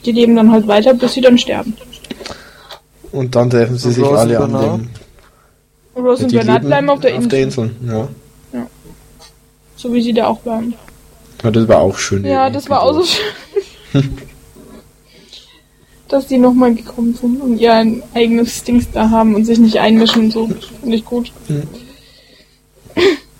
Die 0.05 0.11
leben 0.11 0.35
dann 0.35 0.51
halt 0.51 0.67
weiter, 0.67 0.93
bis 0.93 1.13
sie 1.13 1.21
dann 1.21 1.37
sterben. 1.37 1.75
Und 3.11 3.35
dann 3.35 3.49
treffen 3.49 3.77
sie 3.77 3.87
Und 3.87 3.93
sich 3.93 4.03
Rose 4.03 4.17
alle 4.19 4.37
und 4.37 4.43
an 4.43 4.51
Bernard? 4.51 4.79
Und 5.95 6.05
Rose 6.05 6.23
und 6.23 6.31
Bernard 6.31 6.63
bleiben 6.63 6.89
auf 6.89 6.99
der 6.99 7.15
Insel. 7.15 7.39
Insel, 7.39 7.71
ja. 7.87 8.07
So 9.75 9.93
wie 9.93 10.01
sie 10.01 10.13
da 10.13 10.27
auch 10.27 10.39
bleiben. 10.39 10.73
ja. 11.43 11.51
Das 11.51 11.67
war 11.67 11.79
auch 11.79 11.97
schön. 11.97 12.25
Ja, 12.25 12.49
das 12.49 12.69
war 12.69 12.81
auch 12.81 12.93
so 12.93 13.03
schön. 13.03 14.17
Dass 16.07 16.25
die 16.27 16.37
nochmal 16.37 16.73
gekommen 16.73 17.13
sind 17.13 17.41
und 17.41 17.57
ihr 17.59 17.73
ein 17.73 18.01
eigenes 18.13 18.63
Dings 18.63 18.87
da 18.91 19.09
haben 19.09 19.35
und 19.35 19.45
sich 19.45 19.59
nicht 19.59 19.77
einmischen 19.79 20.25
und 20.25 20.31
so. 20.31 20.47
Finde 20.81 20.95
ich 20.95 21.03
gut. 21.03 21.31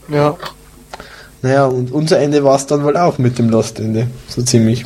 Ja. 0.09 0.37
Naja, 1.47 1.65
und 1.65 1.93
unser 1.93 2.19
Ende 2.19 2.43
war 2.43 2.57
es 2.57 2.65
dann 2.65 2.83
wohl 2.83 2.97
auch 2.97 3.19
mit 3.19 3.39
dem 3.39 3.49
Lost-Ende. 3.49 4.07
So 4.27 4.41
ziemlich. 4.41 4.85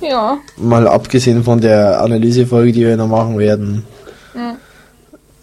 Ja. 0.00 0.38
Mal 0.56 0.88
abgesehen 0.88 1.44
von 1.44 1.60
der 1.60 2.00
Analysefolge, 2.00 2.72
die 2.72 2.80
wir 2.80 2.96
noch 2.96 3.06
machen 3.06 3.38
werden. 3.38 3.84
Ja. 4.34 4.56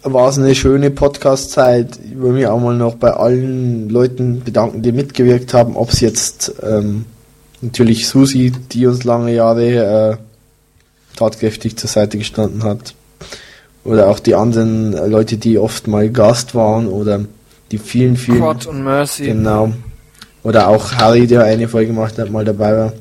War 0.02 0.28
es 0.28 0.36
eine 0.36 0.54
schöne 0.54 0.90
Podcast-Zeit. 0.90 1.98
Ich 2.04 2.20
will 2.20 2.32
mich 2.32 2.46
auch 2.48 2.60
mal 2.60 2.76
noch 2.76 2.96
bei 2.96 3.12
allen 3.12 3.88
Leuten 3.88 4.42
bedanken, 4.44 4.82
die 4.82 4.92
mitgewirkt 4.92 5.54
haben. 5.54 5.74
Ob 5.74 5.90
es 5.90 6.00
jetzt 6.00 6.52
ähm, 6.62 7.06
natürlich 7.62 8.08
Susi, 8.08 8.52
die 8.72 8.86
uns 8.86 9.04
lange 9.04 9.32
Jahre 9.32 10.18
äh, 10.18 11.16
tatkräftig 11.16 11.78
zur 11.78 11.88
Seite 11.88 12.18
gestanden 12.18 12.62
hat. 12.62 12.94
Oder 13.84 14.08
auch 14.08 14.18
die 14.18 14.34
anderen 14.34 14.92
Leute, 15.10 15.38
die 15.38 15.56
oft 15.56 15.86
mal 15.86 16.10
Gast 16.10 16.54
waren. 16.54 16.88
Oder 16.88 17.20
die 17.70 17.78
vielen, 17.78 18.16
vielen... 18.16 18.38
Quad 18.38 18.66
und 18.66 18.82
Mercy. 18.82 19.26
Genau. 19.26 19.72
Oder 20.42 20.68
auch 20.68 20.92
Harry, 20.94 21.26
der 21.26 21.44
eine 21.44 21.68
Folge 21.68 21.88
gemacht 21.88 22.18
hat, 22.18 22.30
mal 22.30 22.44
dabei 22.44 22.76
war. 22.76 22.92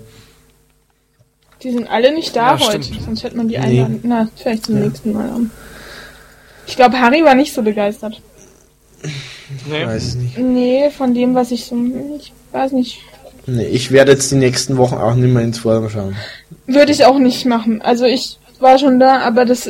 Die 1.63 1.71
sind 1.71 1.89
alle 1.89 2.13
nicht 2.13 2.35
da 2.35 2.55
Ja, 2.55 2.67
heute. 2.67 2.83
stimmt. 2.83 3.01
Sonst 3.03 3.23
hätte 3.23 3.37
man 3.37 3.47
die 3.47 3.57
Nee. 3.57 3.63
einladen. 3.63 3.99
Na, 4.03 4.27
vielleicht 4.35 4.65
zum 4.65 4.79
nächsten 4.79 5.13
Mal 5.13 5.29
an. 5.29 5.51
Ich 6.67 6.75
glaube, 6.75 6.99
Harry 6.99 7.23
war 7.23 7.35
nicht 7.35 7.53
so 7.53 7.61
begeistert. 7.61 8.21
Nee. 9.69 9.85
Weiß 9.85 10.03
es 10.03 10.15
nicht. 10.15 10.37
Nee, 10.37 10.89
von 10.89 11.13
dem, 11.13 11.33
was 11.35 11.51
ich 11.51 11.65
so. 11.65 11.75
Ich 12.19 12.31
weiß 12.51 12.73
nicht. 12.73 12.99
Nee, 13.47 13.65
ich 13.65 13.91
werde 13.91 14.11
jetzt 14.11 14.31
die 14.31 14.35
nächsten 14.35 14.77
Wochen 14.77 14.95
auch 14.95 15.15
nicht 15.15 15.33
mehr 15.33 15.43
ins 15.43 15.59
Forum 15.59 15.89
schauen. 15.89 16.15
Würde 16.67 16.91
ich 16.91 17.05
auch 17.05 17.17
nicht 17.17 17.45
machen. 17.45 17.81
Also 17.81 18.05
ich 18.05 18.37
war 18.59 18.77
schon 18.77 18.99
da, 18.99 19.19
aber 19.21 19.45
das. 19.45 19.67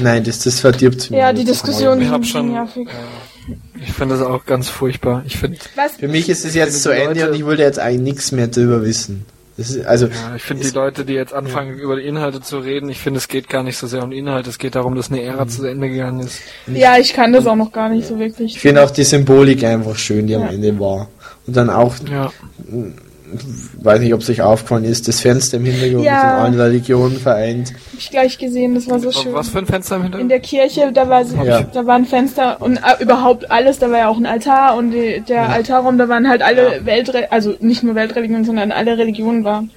Nein, 0.00 0.24
das, 0.24 0.40
das 0.40 0.60
verdirbt 0.60 1.10
mir. 1.10 1.18
Ja, 1.18 1.32
die 1.32 1.44
Diskussion- 1.44 2.00
Ich 2.00 2.08
hab 2.08 2.24
schon. 2.24 2.52
nervig. 2.52 2.88
Äh, 2.88 3.52
ich 3.82 3.92
finde 3.92 4.16
das 4.16 4.26
auch 4.26 4.44
ganz 4.46 4.68
furchtbar. 4.68 5.22
Ich 5.26 5.36
finde, 5.36 5.58
Was? 5.76 5.92
Für 5.96 6.08
mich 6.08 6.28
ist 6.28 6.44
es 6.44 6.54
jetzt 6.54 6.82
zu 6.82 6.90
Ende 6.90 7.20
Leute- 7.20 7.30
und 7.30 7.36
ich 7.36 7.44
wollte 7.44 7.62
jetzt 7.62 7.78
eigentlich 7.78 8.14
nichts 8.14 8.32
mehr 8.32 8.48
drüber 8.48 8.82
wissen. 8.82 9.26
Das 9.56 9.70
ist, 9.70 9.86
also, 9.86 10.06
ja, 10.06 10.34
ich 10.34 10.42
finde 10.42 10.64
die 10.66 10.74
Leute, 10.74 11.04
die 11.04 11.12
jetzt 11.12 11.32
anfangen 11.32 11.78
über 11.78 11.94
die 11.94 12.02
Inhalte 12.02 12.40
zu 12.40 12.58
reden, 12.58 12.88
ich 12.88 12.98
finde 12.98 13.18
es 13.18 13.28
geht 13.28 13.48
gar 13.48 13.62
nicht 13.62 13.76
so 13.76 13.86
sehr 13.86 14.02
um 14.02 14.10
die 14.10 14.18
Inhalte. 14.18 14.50
Es 14.50 14.58
geht 14.58 14.74
darum, 14.74 14.96
dass 14.96 15.10
eine 15.12 15.22
Ära 15.22 15.46
zu 15.46 15.64
Ende 15.64 15.88
gegangen 15.90 16.20
ist. 16.20 16.40
Ja, 16.66 16.96
ich 16.98 17.12
kann 17.12 17.32
das 17.32 17.46
auch 17.46 17.54
noch 17.54 17.70
gar 17.70 17.88
nicht 17.88 18.08
so 18.08 18.18
wirklich. 18.18 18.56
ich 18.56 18.60
finde 18.60 18.82
auch 18.82 18.90
die 18.90 19.04
Symbolik 19.04 19.62
einfach 19.62 19.94
schön, 19.96 20.26
die 20.26 20.32
Ja. 20.32 20.40
am 20.40 20.48
Ende 20.48 20.80
war. 20.80 21.08
Und 21.46 21.56
dann 21.56 21.70
auch, 21.70 21.94
Ja. 22.10 22.32
Weiß 23.82 24.00
nicht, 24.00 24.14
ob 24.14 24.20
es 24.20 24.30
euch 24.30 24.42
aufgefallen 24.42 24.84
ist, 24.84 25.08
das 25.08 25.20
Fenster 25.20 25.56
im 25.56 25.64
Hintergrund 25.64 26.04
Ja. 26.04 26.12
mit 26.14 26.22
den 26.22 26.38
allen 26.40 26.60
Religionen 26.60 27.16
vereint. 27.18 27.72
Hab 27.72 27.98
ich 27.98 28.10
gleich 28.10 28.38
gesehen, 28.38 28.74
das 28.74 28.88
war 28.88 29.00
so 29.00 29.10
schön. 29.10 29.32
Was 29.32 29.48
für 29.48 29.58
ein 29.58 29.66
Fenster 29.66 29.96
im 29.96 30.02
In 30.02 30.04
Hintergrund? 30.04 30.30
der 30.30 30.40
Kirche, 30.40 30.92
da 30.92 31.08
war, 31.08 31.22
Ja. 31.44 31.62
da 31.62 31.86
war 31.86 31.96
ein 31.96 32.04
Fenster 32.04 32.60
und 32.60 32.76
äh, 32.76 33.02
überhaupt 33.02 33.50
alles, 33.50 33.78
da 33.78 33.90
war 33.90 33.98
ja 33.98 34.08
auch 34.08 34.18
ein 34.18 34.26
Altar 34.26 34.76
und 34.76 34.90
die, 34.92 35.20
der 35.26 35.48
Altarraum, 35.48 35.98
da 35.98 36.08
waren 36.08 36.28
halt 36.28 36.42
alle 36.42 36.76
Ja. 36.76 36.86
Weltre 36.86 37.32
also 37.32 37.54
nicht 37.60 37.82
nur 37.82 37.94
Weltreligionen, 37.94 38.44
sondern 38.44 38.70
alle 38.72 38.96
Religionen 38.98 39.44
waren 39.44 39.70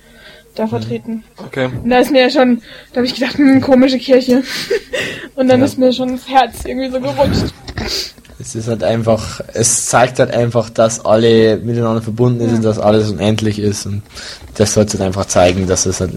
da 0.56 0.68
vertreten. 0.68 1.24
Okay. 1.38 1.70
Und 1.84 1.89
da 1.89 2.00
ist 2.00 2.12
mir 2.12 2.22
ja 2.22 2.30
schon, 2.30 2.62
da 2.92 2.98
habe 2.98 3.06
ich 3.06 3.13
gedacht, 3.16 3.38
hm, 3.38 3.62
komische 3.62 3.98
Kirche. 4.00 4.44
und 5.36 5.48
dann 5.50 5.60
Ja. 5.60 5.66
ist 5.66 5.77
mir 5.77 5.94
schon 5.94 6.12
das 6.13 6.27
Herz 6.27 6.66
irgendwie 6.66 6.89
so 6.89 7.00
gerutscht. 7.00 7.54
Es 8.39 8.56
ist 8.56 8.67
halt 8.67 8.84
einfach, 8.84 9.41
es 9.53 9.88
zeigt 9.88 10.20
halt 10.20 10.32
einfach, 10.32 10.70
dass 10.70 11.03
alle 11.03 11.58
miteinander 11.58 12.01
verbunden 12.01 12.48
sind, 12.48 12.63
dass 12.63 12.77
alles 12.77 13.10
unendlich 13.10 13.58
ist 13.58 13.86
und 13.86 14.03
das 14.56 14.74
sollte 14.74 15.00
halt 15.00 15.08
einfach 15.08 15.25
zeigen, 15.25 15.67
dass 15.67 15.86
es 15.86 16.00
halt 16.00 16.12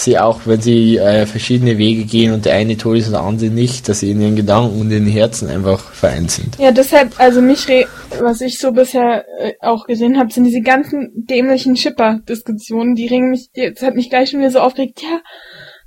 sie 0.00 0.18
auch, 0.18 0.40
wenn 0.44 0.60
sie 0.60 0.98
äh, 0.98 1.26
verschiedene 1.26 1.78
Wege 1.78 2.04
gehen 2.04 2.32
und 2.32 2.44
der 2.44 2.54
eine 2.54 2.76
tot 2.76 2.96
ist 2.96 3.06
und 3.06 3.12
der 3.12 3.22
andere 3.22 3.50
nicht, 3.50 3.88
dass 3.88 4.00
sie 4.00 4.10
in 4.10 4.20
ihren 4.20 4.36
Gedanken 4.36 4.80
und 4.80 4.90
in 4.90 5.06
ihren 5.06 5.12
Herzen 5.12 5.48
einfach 5.48 5.92
vereint 5.92 6.30
sind. 6.30 6.56
Ja, 6.58 6.70
deshalb, 6.72 7.18
also 7.18 7.40
mich, 7.40 7.68
re 7.68 7.86
was 8.20 8.40
ich 8.40 8.58
so 8.58 8.72
bisher 8.72 9.24
äh, 9.38 9.52
auch 9.60 9.86
gesehen 9.86 10.18
habe, 10.18 10.32
sind 10.32 10.44
diese 10.44 10.62
ganzen 10.62 11.10
dämlichen 11.14 11.76
Schipper-Diskussionen, 11.76 12.94
die 12.94 13.06
ringen 13.06 13.30
mich, 13.30 13.50
jetzt 13.54 13.82
hat 13.82 13.94
mich 13.94 14.10
gleich 14.10 14.30
schon 14.30 14.40
wieder 14.40 14.50
so 14.50 14.60
aufgeregt, 14.60 15.00
ja, 15.02 15.20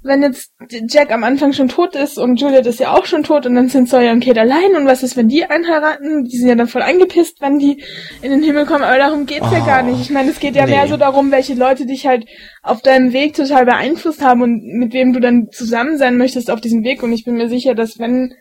wenn 0.03 0.21
jetzt 0.21 0.51
Jack 0.89 1.11
am 1.11 1.23
Anfang 1.23 1.53
schon 1.53 1.69
tot 1.69 1.95
ist 1.95 2.17
und 2.17 2.39
Juliet 2.39 2.65
ist 2.65 2.79
ja 2.79 2.93
auch 2.93 3.05
schon 3.05 3.23
tot 3.23 3.45
und 3.45 3.55
dann 3.55 3.69
sind 3.69 3.87
Sawyer 3.89 4.11
und 4.11 4.23
Kate 4.23 4.41
allein 4.41 4.75
und 4.75 4.85
was 4.85 5.01
ist, 5.01 5.15
wenn 5.15 5.29
die 5.29 5.45
einheiraten? 5.45 6.25
Die 6.25 6.37
sind 6.37 6.49
ja 6.49 6.55
dann 6.55 6.67
voll 6.67 6.81
angepisst, 6.81 7.41
wenn 7.41 7.57
die 7.57 7.83
in 8.21 8.31
den 8.31 8.43
Himmel 8.43 8.65
kommen, 8.65 8.83
aber 8.83 8.97
darum 8.97 9.25
geht's 9.25 9.47
ja 9.51 9.61
Oh, 9.61 9.65
gar 9.65 9.83
nicht. 9.83 10.01
Ich 10.01 10.09
meine, 10.09 10.29
es 10.29 10.39
geht 10.39 10.55
ja 10.55 10.65
nee. 10.65 10.71
mehr 10.71 10.87
so 10.87 10.97
darum, 10.97 11.31
welche 11.31 11.53
Leute 11.53 11.85
dich 11.85 12.05
halt 12.05 12.25
auf 12.61 12.81
deinem 12.81 13.13
Weg 13.13 13.33
total 13.33 13.65
beeinflusst 13.65 14.21
haben 14.21 14.41
und 14.41 14.63
mit 14.63 14.93
wem 14.93 15.13
du 15.13 15.19
dann 15.19 15.47
zusammen 15.51 15.97
sein 15.97 16.17
möchtest 16.17 16.51
auf 16.51 16.59
diesem 16.59 16.83
Weg 16.83 17.01
und 17.01 17.13
ich 17.13 17.23
bin 17.23 17.35
mir 17.35 17.47
sicher, 17.47 17.73
dass 17.73 17.97
wenn 17.97 18.33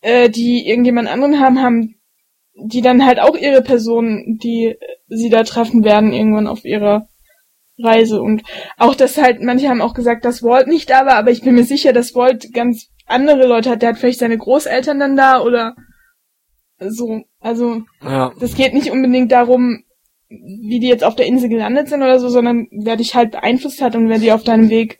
äh, 0.00 0.28
die 0.28 0.66
irgendjemand 0.68 1.08
anderen 1.08 1.40
haben, 1.40 1.62
haben 1.62 1.94
die 2.54 2.82
dann 2.82 3.06
halt 3.06 3.20
auch 3.20 3.36
ihre 3.36 3.62
Personen, 3.62 4.38
die 4.42 4.74
sie 5.08 5.30
da 5.30 5.44
treffen 5.44 5.84
werden, 5.84 6.12
irgendwann 6.12 6.46
auf 6.46 6.64
ihrer 6.64 7.06
Reise. 7.82 8.20
Und 8.20 8.42
auch, 8.76 8.94
dass 8.94 9.16
halt, 9.18 9.42
manche 9.42 9.68
haben 9.68 9.80
auch 9.80 9.94
gesagt, 9.94 10.24
dass 10.24 10.42
Walt 10.42 10.66
nicht 10.68 10.90
da 10.90 11.06
war, 11.06 11.16
aber 11.16 11.30
ich 11.30 11.42
bin 11.42 11.54
mir 11.54 11.64
sicher, 11.64 11.92
dass 11.92 12.14
Walt 12.14 12.52
ganz 12.52 12.88
andere 13.06 13.46
Leute 13.46 13.70
hat. 13.70 13.82
Der 13.82 13.90
hat 13.90 13.98
vielleicht 13.98 14.20
seine 14.20 14.38
Großeltern 14.38 14.98
dann 14.98 15.16
da 15.16 15.40
oder 15.40 15.74
so. 16.78 17.22
Also, 17.40 17.82
Ja. 18.02 18.32
das 18.40 18.54
geht 18.54 18.74
nicht 18.74 18.90
unbedingt 18.90 19.32
darum, 19.32 19.84
wie 20.28 20.78
die 20.80 20.88
jetzt 20.88 21.04
auf 21.04 21.16
der 21.16 21.26
Insel 21.26 21.48
gelandet 21.48 21.88
sind 21.88 22.02
oder 22.02 22.20
so, 22.20 22.28
sondern 22.28 22.68
wer 22.70 22.96
dich 22.96 23.14
halt 23.14 23.32
beeinflusst 23.32 23.82
hat 23.82 23.96
und 23.96 24.08
wer 24.08 24.18
dir 24.18 24.34
auf 24.34 24.44
deinem 24.44 24.70
Weg 24.70 24.98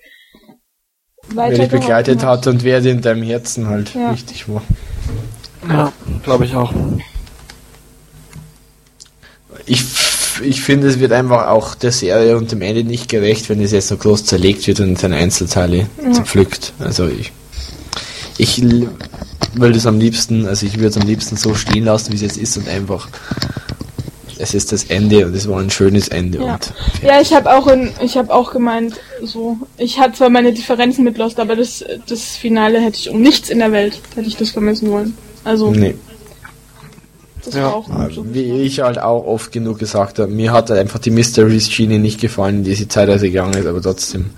Wer 1.33 1.51
dich 1.51 1.69
begleitet 1.69 2.25
hat 2.25 2.47
und 2.49 2.65
wer 2.65 2.81
dir 2.81 2.91
in 2.91 3.03
deinem 3.03 3.23
Herzen 3.23 3.69
halt 3.69 3.95
Ja. 3.95 4.13
wichtig 4.13 4.49
war. 4.49 4.63
Ja, 5.69 5.93
glaube 6.25 6.47
ich 6.47 6.57
auch. 6.57 6.73
Ich, 9.67 9.85
ich 10.43 10.63
finde, 10.63 10.89
es 10.89 10.99
wird 10.99 11.13
einfach 11.13 11.49
auch 11.49 11.75
der 11.75 11.93
Serie 11.93 12.37
und 12.37 12.53
dem 12.53 12.63
Ende 12.63 12.85
nicht 12.85 13.09
gerecht, 13.09 13.49
wenn 13.49 13.61
es 13.61 13.73
jetzt 13.73 13.89
so 13.89 13.97
groß 13.97 14.25
zerlegt 14.25 14.67
wird 14.67 14.81
und 14.81 14.89
in 14.89 14.97
seine 14.97 15.17
Einzelteile 15.17 15.87
zerpflückt. 16.13 16.73
Also 16.79 17.09
ich, 17.09 17.33
ich 18.39 18.63
will 18.63 19.73
das 19.73 19.87
am 19.87 19.99
liebsten, 19.99 20.47
also 20.47 20.67
ich 20.67 20.75
würde 20.75 20.89
es 20.89 20.97
am 20.97 21.07
liebsten 21.07 21.37
so 21.37 21.55
stehen 21.55 21.85
lassen, 21.85 22.13
wie 22.13 22.17
es 22.17 22.23
jetzt 22.23 22.39
ist 22.39 22.57
und 22.57 22.69
einfach, 22.69 23.09
es 24.39 24.55
ist 24.55 24.73
das 24.73 24.85
Ende 24.85 25.27
und 25.27 25.35
es 25.35 25.49
war 25.49 25.61
ein 25.61 25.71
schönes 25.71 26.09
Ende 26.09 26.39
Ja. 26.39 26.59
Ja, 27.03 27.21
ich 27.21 27.35
habe 27.35 27.55
auch 27.55 27.67
in, 27.67 27.91
ich 28.03 28.17
habe 28.17 28.33
auch 28.33 28.53
gemeint, 28.53 28.95
so, 29.23 29.59
ich 29.77 29.99
hatte 29.99 30.15
zwar 30.15 30.31
meine 30.31 30.53
Differenzen 30.53 31.05
mit 31.05 31.19
Lost, 31.19 31.39
aber 31.39 31.57
das, 31.57 31.85
das 32.07 32.37
Finale 32.37 32.81
hätte 32.81 32.97
ich 32.99 33.11
um 33.11 33.21
nichts 33.21 33.51
in 33.51 33.59
der 33.59 33.73
Welt 33.73 34.01
hätte 34.15 34.29
ich 34.29 34.37
das 34.37 34.51
vermissen 34.51 34.91
wollen. 34.91 35.17
Also 35.45 35.71
nee. 35.71 35.95
Das 37.45 37.55
Ja. 37.55 37.63
war 37.65 37.75
auch 37.77 37.89
gut. 37.89 38.15
so. 38.15 38.35
Wie 38.35 38.63
ich 38.63 38.81
halt 38.81 38.99
auch 38.99 39.25
oft 39.27 39.53
genug 39.53 39.79
gesagt 39.79 40.19
habe, 40.19 40.31
mir 40.31 40.53
hat 40.53 40.71
halt 40.71 40.81
einfach 40.81 40.99
die 40.99 41.11
Mysteries-Schiene 41.11 41.99
nicht 41.99 42.21
gefallen, 42.21 42.59
in 42.59 42.65
die 42.65 42.75
sie 42.75 42.89
zeitweise 42.89 43.27
gegangen 43.29 43.55
ist, 43.55 43.67
aber 43.67 43.81
trotzdem, 43.81 44.31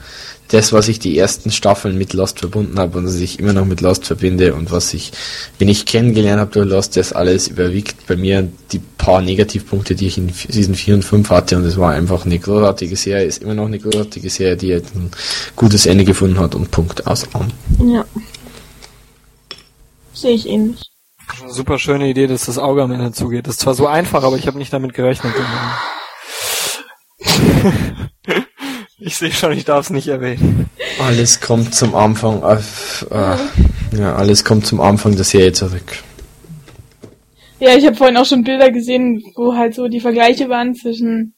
das, 0.48 0.72
was 0.72 0.88
ich 0.88 0.98
die 0.98 1.16
ersten 1.16 1.50
Staffeln 1.50 1.96
mit 1.96 2.12
Lost 2.12 2.40
verbunden 2.40 2.78
habe 2.78 2.98
und 2.98 3.06
was 3.06 3.14
ich 3.14 3.38
immer 3.38 3.54
noch 3.54 3.64
mit 3.64 3.80
Lost 3.80 4.04
verbinde 4.04 4.54
und 4.54 4.70
was 4.70 4.92
ich, 4.92 5.10
wenn 5.58 5.68
ich 5.68 5.86
kennengelernt 5.86 6.40
habe 6.40 6.50
durch 6.52 6.68
Lost, 6.68 6.96
das 6.98 7.14
alles 7.14 7.48
überwiegt 7.48 8.06
bei 8.06 8.16
mir 8.16 8.46
die 8.70 8.80
paar 8.98 9.22
Negativpunkte, 9.22 9.94
die 9.94 10.08
ich 10.08 10.18
in 10.18 10.28
Season 10.28 10.74
4 10.74 10.96
und 10.96 11.04
5 11.04 11.30
hatte 11.30 11.56
und 11.56 11.64
es 11.64 11.78
war 11.78 11.92
einfach 11.92 12.26
eine 12.26 12.38
großartige 12.38 12.96
Serie, 12.96 13.24
ist 13.24 13.42
immer 13.42 13.54
noch 13.54 13.64
eine 13.66 13.78
großartige 13.78 14.28
Serie, 14.28 14.56
die 14.58 14.72
halt 14.74 14.84
ein 14.94 15.10
gutes 15.56 15.86
Ende 15.86 16.04
gefunden 16.04 16.38
hat 16.38 16.54
und 16.54 16.70
Punkt 16.70 17.06
aus. 17.06 17.26
Ja. 17.82 18.04
Sehe 20.12 20.32
ich 20.34 20.46
ähnlich. 20.46 20.91
Super 21.48 21.78
schöne 21.78 22.08
Idee, 22.08 22.26
dass 22.26 22.46
das 22.46 22.58
Auge 22.58 22.82
am 22.82 22.92
Ende 22.92 23.12
zugeht. 23.12 23.46
Das 23.46 23.54
ist 23.54 23.60
zwar 23.60 23.74
so 23.74 23.86
einfach, 23.86 24.22
aber 24.24 24.36
ich 24.36 24.46
habe 24.46 24.58
nicht 24.58 24.72
damit 24.72 24.94
gerechnet. 24.94 25.34
ich 28.98 29.16
sehe 29.16 29.32
schon, 29.32 29.52
ich 29.52 29.64
darf 29.64 29.86
es 29.86 29.90
nicht 29.90 30.08
erwähnen. 30.08 30.68
Alles 31.00 31.40
kommt 31.40 31.74
zum 31.74 31.94
Anfang, 31.94 32.42
auf, 32.42 33.06
äh, 33.10 33.36
ja, 33.98 34.14
alles 34.14 34.44
kommt 34.44 34.66
zum 34.66 34.80
Anfang 34.80 35.14
der 35.16 35.24
Serie 35.24 35.52
zurück. 35.52 36.02
Ja, 37.58 37.76
ich 37.76 37.86
habe 37.86 37.96
vorhin 37.96 38.16
auch 38.16 38.26
schon 38.26 38.42
Bilder 38.44 38.70
gesehen, 38.70 39.22
wo 39.36 39.54
halt 39.54 39.74
so 39.74 39.88
die 39.88 40.00
Vergleiche 40.00 40.48
waren 40.48 40.74
zwischen 40.74 41.34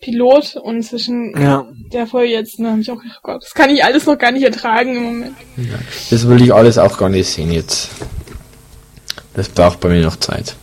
Pilot 0.00 0.56
und 0.56 0.82
zwischen 0.82 1.32
Ja. 1.40 1.66
der 1.92 2.06
Folge 2.06 2.32
jetzt. 2.32 2.58
Da 2.58 2.72
habe 2.72 2.80
ich 2.80 2.90
auch 2.90 3.00
gedacht, 3.00 3.20
oh 3.22 3.32
Gott, 3.32 3.42
das 3.42 3.54
kann 3.54 3.70
ich 3.70 3.82
alles 3.82 4.04
noch 4.04 4.18
gar 4.18 4.32
nicht 4.32 4.42
ertragen 4.42 4.96
im 4.96 5.02
Moment. 5.04 5.36
Das 6.10 6.28
will 6.28 6.42
ich 6.42 6.52
alles 6.52 6.76
auch 6.76 6.98
gar 6.98 7.08
nicht 7.08 7.26
sehen 7.28 7.50
jetzt. 7.50 7.88
Das 9.34 9.48
braucht 9.48 9.80
bei 9.80 9.88
mir 9.88 10.02
noch 10.02 10.16
Zeit. 10.16 10.56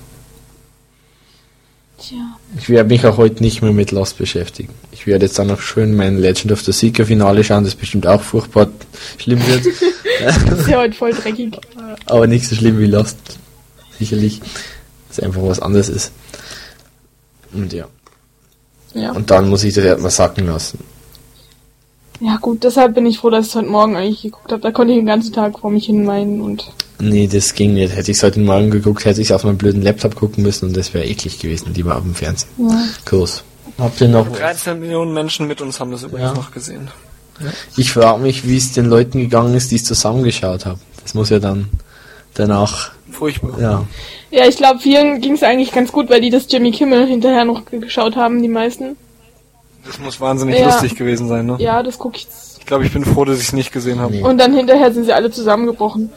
Tja. 1.97 2.17
Ich 2.57 2.69
werde 2.69 2.89
mich 2.89 3.05
auch 3.05 3.17
heute 3.17 3.43
nicht 3.43 3.61
mehr 3.61 3.73
mit 3.73 3.91
Lost 3.91 4.17
beschäftigen. 4.17 4.73
Ich 4.91 5.05
werde 5.05 5.25
jetzt 5.25 5.37
dann 5.37 5.47
noch 5.47 5.61
schön 5.61 5.95
mein 5.95 6.17
Legend 6.17 6.51
of 6.51 6.61
the 6.61 6.71
Seeker 6.71 7.05
Finale 7.05 7.43
schauen, 7.43 7.63
das 7.63 7.75
bestimmt 7.75 8.07
auch 8.07 8.21
furchtbar 8.21 8.67
schlimm 9.17 9.45
wird. 9.45 9.65
Das 10.19 10.37
ist 10.59 10.67
ja 10.67 10.79
heute 10.79 10.95
voll 10.95 11.13
dreckig. 11.13 11.57
aber 12.05 12.27
nicht 12.27 12.47
so 12.47 12.55
schlimm 12.55 12.79
wie 12.79 12.87
Lost. 12.87 13.17
Sicherlich. 13.99 14.39
Dass 14.39 15.19
es 15.19 15.23
einfach 15.23 15.43
was 15.43 15.59
anderes 15.59 15.89
ist. 15.89 16.11
Und 17.53 17.71
ja. 17.73 17.87
Ja. 18.93 19.11
Und 19.11 19.29
dann 19.29 19.49
muss 19.49 19.63
ich 19.63 19.73
das 19.73 19.85
erstmal 19.85 20.11
sacken 20.11 20.47
lassen. 20.47 20.79
Ja 22.21 22.37
gut, 22.37 22.63
deshalb 22.63 22.93
bin 22.95 23.05
ich 23.07 23.17
froh, 23.17 23.29
dass 23.31 23.45
ich 23.47 23.51
es 23.51 23.55
heute 23.55 23.67
Morgen 23.69 23.95
eigentlich 23.95 24.21
geguckt 24.21 24.51
habe. 24.51 24.61
Da 24.61 24.71
konnte 24.71 24.93
ich 24.93 24.99
den 24.99 25.05
ganzen 25.07 25.33
Tag 25.33 25.59
vor 25.59 25.71
mich 25.71 25.85
hin 25.87 26.05
weinen 26.07 26.41
und 26.41 26.71
Nee, 26.99 27.25
das 27.27 27.55
ging 27.55 27.73
nicht. 27.73 27.95
Hätte 27.95 28.11
ich 28.11 28.17
es 28.17 28.23
heute 28.23 28.39
Morgen 28.39 28.69
geguckt, 28.69 29.05
hätte 29.05 29.21
ich 29.21 29.29
es 29.29 29.31
auf 29.31 29.43
meinem 29.43 29.57
blöden 29.57 29.81
Laptop 29.81 30.15
gucken 30.15 30.43
müssen 30.43 30.67
und 30.67 30.77
das 30.77 30.93
wäre 30.93 31.05
eklig 31.05 31.39
gewesen, 31.39 31.73
lieber 31.73 31.95
auf 31.95 32.03
dem 32.03 32.13
Fernsehen. 32.13 32.49
ja. 32.59 32.83
Groß. 33.05 33.43
Habt 33.79 33.99
ihr 34.01 34.07
noch 34.09 34.27
13 34.31 34.79
Millionen 34.79 35.13
Menschen 35.13 35.47
mit 35.47 35.61
uns 35.61 35.79
haben 35.79 35.91
das 35.91 36.03
übrigens 36.03 36.29
Ja. 36.29 36.33
noch 36.35 36.51
gesehen. 36.51 36.89
Ich 37.75 37.91
frage 37.93 38.21
mich, 38.21 38.47
wie 38.47 38.57
es 38.57 38.73
den 38.73 38.85
Leuten 38.85 39.17
gegangen 39.19 39.55
ist, 39.55 39.71
die 39.71 39.77
es 39.77 39.83
zusammengeschaut 39.85 40.67
haben. 40.67 40.79
Das 41.01 41.15
muss 41.15 41.31
ja 41.31 41.39
dann 41.39 41.69
danach, 42.35 42.91
Furchtbar. 43.09 43.59
ja. 43.59 43.85
Ja, 44.29 44.45
ich 44.47 44.57
glaube, 44.57 44.79
vielen 44.79 45.21
ging 45.21 45.33
es 45.33 45.41
eigentlich 45.41 45.71
ganz 45.71 45.91
gut, 45.91 46.09
weil 46.11 46.21
die 46.21 46.29
das 46.29 46.45
Jimmy 46.51 46.69
Kimmel 46.71 47.07
hinterher 47.07 47.45
noch 47.45 47.65
ge- 47.65 47.79
geschaut 47.79 48.15
haben, 48.15 48.43
die 48.43 48.47
meisten. 48.47 48.95
Das 49.85 49.99
muss 49.99 50.19
wahnsinnig 50.21 50.59
Ja. 50.59 50.65
lustig 50.67 50.95
gewesen 50.95 51.27
sein, 51.27 51.45
ne? 51.45 51.57
Ja, 51.59 51.81
das 51.83 51.97
gucke 51.97 52.17
ich. 52.17 52.27
Ich 52.59 52.65
glaube, 52.65 52.85
ich 52.85 52.93
bin 52.93 53.03
froh, 53.03 53.25
dass 53.25 53.39
ich 53.39 53.47
es 53.47 53.53
nicht 53.53 53.71
gesehen 53.71 53.99
habe. 53.99 54.13
Nee. 54.13 54.23
Und 54.23 54.37
dann 54.37 54.53
hinterher 54.55 54.91
sind 54.93 55.05
sie 55.05 55.13
alle 55.13 55.31
zusammengebrochen. 55.31 56.11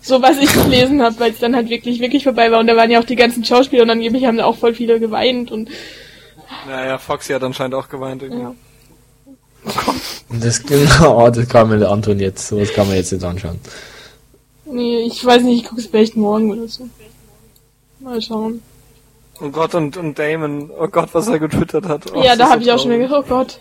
So 0.00 0.22
was 0.22 0.38
ich 0.38 0.52
gelesen 0.52 1.02
habe, 1.02 1.20
weil 1.20 1.32
es 1.32 1.38
dann 1.38 1.54
halt 1.54 1.68
wirklich, 1.68 2.00
wirklich 2.00 2.24
vorbei 2.24 2.50
war. 2.50 2.60
Und 2.60 2.66
da 2.66 2.76
waren 2.76 2.90
ja 2.90 2.98
auch 2.98 3.04
die 3.04 3.14
ganzen 3.16 3.44
Schauspieler 3.44 3.82
und 3.82 3.90
angeblich 3.90 4.24
haben 4.24 4.38
da 4.38 4.46
auch 4.46 4.56
voll 4.56 4.74
viele 4.74 4.98
geweint 4.98 5.52
und 5.52 5.68
Naja, 6.66 6.96
Foxy 6.98 7.32
hat 7.34 7.42
anscheinend 7.42 7.74
auch 7.74 7.88
geweint. 7.88 8.22
Irgendwie. 8.22 8.42
ja. 8.42 8.54
Und 10.28 10.42
das 10.44 10.62
genau, 10.64 11.30
das 11.30 11.46
kann 11.48 11.68
man 11.68 11.82
antun 11.84 12.18
jetzt. 12.18 12.48
Sowas 12.48 12.72
kann 12.72 12.88
man 12.88 12.96
jetzt 12.96 13.12
nicht 13.12 13.24
anschauen. 13.24 13.60
Nee, 14.64 15.00
ich 15.06 15.24
weiß 15.24 15.42
nicht, 15.42 15.62
ich 15.62 15.68
gucke 15.68 15.80
es 15.80 15.86
vielleicht 15.86 16.16
morgen 16.16 16.50
oder 16.50 16.66
so. 16.66 16.88
Mal 18.00 18.20
schauen. 18.22 18.62
Oh 19.42 19.50
Gott, 19.50 19.74
und, 19.74 19.96
und 19.96 20.16
Damon. 20.18 20.70
Oh 20.70 20.86
Gott, 20.86 21.08
was 21.12 21.26
er 21.26 21.40
getwittert 21.40 21.86
hat. 21.86 22.12
Oh, 22.14 22.22
ja, 22.22 22.36
da 22.36 22.48
habe 22.48 22.62
so 22.62 22.68
ich 22.68 22.72
auch 22.72 22.78
schon 22.78 22.90
wieder 22.92 23.00
gedacht, 23.00 23.24
oh 23.26 23.28
Gott. 23.28 23.60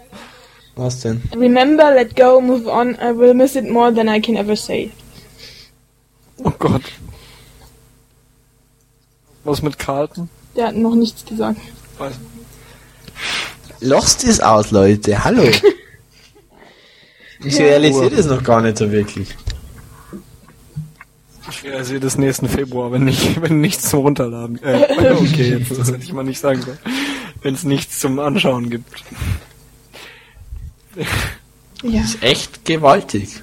Was 0.75 1.01
denn? 1.01 1.23
Remember, 1.35 1.91
let 1.91 2.15
go, 2.15 2.39
move 2.39 2.69
on, 2.69 2.95
I 2.95 3.17
will 3.17 3.33
miss 3.33 3.55
it 3.55 3.67
more 3.67 3.93
than 3.93 4.07
I 4.07 4.21
can 4.21 4.35
ever 4.35 4.55
say. 4.55 4.91
Oh 6.43 6.51
Gott. 6.59 6.83
Was 9.43 9.63
mit 9.63 9.79
Carlton? 9.79 10.29
Der 10.55 10.67
hat 10.67 10.75
noch 10.75 10.93
nichts 10.93 11.25
gesagt. 11.25 11.59
Weiß. 11.97 12.13
Lost 13.79 14.23
ist 14.23 14.43
aus, 14.43 14.71
Leute. 14.71 15.23
Hallo. 15.23 15.43
Ich 17.43 17.57
realisiere 17.57 18.11
das 18.11 18.27
noch 18.27 18.43
gar 18.43 18.61
nicht 18.61 18.77
so 18.77 18.91
wirklich. 18.91 19.29
Ich 21.51 21.63
realisiere 21.63 21.99
das 21.99 22.17
nächsten 22.17 22.47
Februar, 22.47 22.91
wenn 22.91 23.03
nicht, 23.03 23.41
wenn 23.41 23.61
nichts 23.61 23.89
zum 23.89 24.01
Runterladen. 24.01 24.61
Äh, 24.63 24.85
okay, 25.11 25.57
jetzt, 25.59 25.77
das 25.77 25.89
hätte 25.89 26.03
ich 26.03 26.13
mal 26.13 26.23
nicht 26.23 26.39
sagen 26.39 26.61
sollen. 26.61 26.79
Wenn 27.41 27.53
es 27.55 27.63
nichts 27.63 27.99
zum 27.99 28.19
Anschauen 28.19 28.69
gibt. 28.69 29.03
Ja. 31.83 32.01
ist 32.01 32.21
echt 32.21 32.65
gewaltig. 32.65 33.41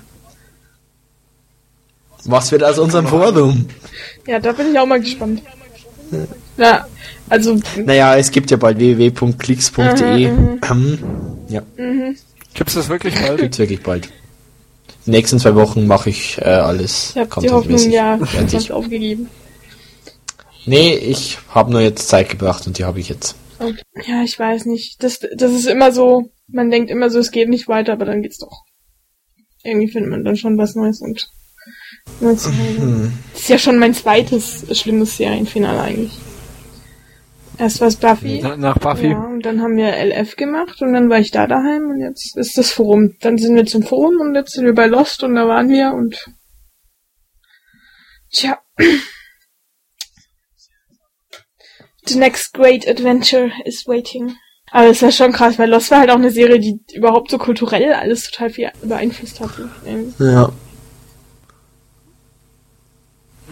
Was 2.24 2.52
wird 2.52 2.62
aus 2.62 2.78
unserem 2.78 3.06
Forum? 3.06 3.66
Ja, 4.26 4.38
da 4.38 4.52
bin 4.52 4.70
ich 4.72 4.78
auch 4.78 4.86
mal 4.86 5.00
gespannt. 5.00 5.42
Ja, 6.56 6.86
also, 7.28 7.58
Naja, 7.76 8.16
es 8.16 8.30
gibt 8.30 8.50
ja 8.50 8.56
bald 8.56 8.78
www.klicks.de. 8.78 10.30
Mhm, 10.30 10.58
ja, 11.48 11.62
Gibt's 12.54 12.74
das 12.74 12.88
wirklich 12.88 13.14
bald? 13.14 13.40
gibt's 13.40 13.58
wirklich 13.58 13.82
bald. 13.82 14.08
Nächsten 15.08 15.38
zwei 15.38 15.54
Wochen 15.54 15.86
mache 15.86 16.10
ich 16.10 16.38
äh, 16.38 16.44
alles 16.44 17.12
ich 17.14 17.20
habe 17.20 17.40
die 17.40 17.50
Hoffnung 17.50 17.90
ja 17.90 18.18
fast 18.18 18.70
aufgegeben. 18.70 19.28
Nee, 20.66 20.94
ich 20.94 21.38
habe 21.48 21.70
nur 21.70 21.80
jetzt 21.80 22.08
Zeit 22.08 22.28
gebracht 22.28 22.66
und 22.66 22.78
die 22.78 22.84
habe 22.84 23.00
ich 23.00 23.08
jetzt. 23.08 23.36
Und, 23.58 23.82
ja, 24.06 24.22
ich 24.22 24.38
weiß 24.38 24.66
nicht. 24.66 25.02
Das, 25.02 25.20
das 25.34 25.52
ist 25.52 25.66
immer 25.66 25.92
so, 25.92 26.30
man 26.46 26.70
denkt 26.70 26.90
immer 26.90 27.08
so, 27.08 27.18
es 27.18 27.30
geht 27.30 27.48
nicht 27.48 27.68
weiter, 27.68 27.94
aber 27.94 28.04
dann 28.04 28.22
geht's 28.22 28.38
doch. 28.38 28.64
Irgendwie 29.64 29.88
findet 29.88 30.10
man 30.10 30.24
dann 30.24 30.36
schon 30.36 30.58
was 30.58 30.74
Neues 30.74 31.00
und 31.00 31.26
Neues. 32.20 32.44
Das 32.44 33.40
ist 33.40 33.48
ja 33.48 33.58
schon 33.58 33.78
mein 33.78 33.94
zweites 33.94 34.66
schlimmes 34.78 35.16
Serienfinale 35.16 35.80
eigentlich. 35.80 36.12
Erst 37.58 37.80
war 37.80 37.88
es 37.88 37.96
Buffy. 37.96 38.40
Na, 38.42 38.56
nach 38.56 38.78
Buffy? 38.78 39.08
Ja, 39.08 39.18
und 39.18 39.42
dann 39.42 39.60
haben 39.60 39.76
wir 39.76 39.92
LF 39.92 40.36
gemacht 40.36 40.80
und 40.80 40.92
dann 40.92 41.10
war 41.10 41.18
ich 41.18 41.32
da 41.32 41.48
daheim 41.48 41.90
und 41.90 42.00
jetzt 42.00 42.36
ist 42.36 42.56
das 42.56 42.70
Forum. 42.70 43.16
Dann 43.20 43.36
sind 43.36 43.56
wir 43.56 43.66
zum 43.66 43.82
Forum 43.82 44.20
und 44.20 44.34
jetzt 44.36 44.52
sind 44.52 44.64
wir 44.64 44.74
bei 44.74 44.86
Lost 44.86 45.24
und 45.24 45.34
da 45.34 45.48
waren 45.48 45.68
wir 45.68 45.92
und 45.92 46.30
tja. 48.30 48.58
The 52.06 52.16
next 52.16 52.54
great 52.54 52.86
adventure 52.86 53.50
is 53.64 53.86
waiting. 53.88 54.36
Aber 54.70 54.88
es 54.88 55.02
war 55.02 55.10
schon 55.10 55.32
krass, 55.32 55.58
weil 55.58 55.68
Lost 55.68 55.90
war 55.90 55.98
halt 56.00 56.10
auch 56.10 56.16
eine 56.16 56.30
Serie, 56.30 56.60
die 56.60 56.78
überhaupt 56.94 57.30
so 57.30 57.38
kulturell 57.38 57.92
alles 57.92 58.30
total 58.30 58.50
viel 58.50 58.70
beeinflusst 58.82 59.40
hat. 59.40 59.50
Ja. 60.18 60.52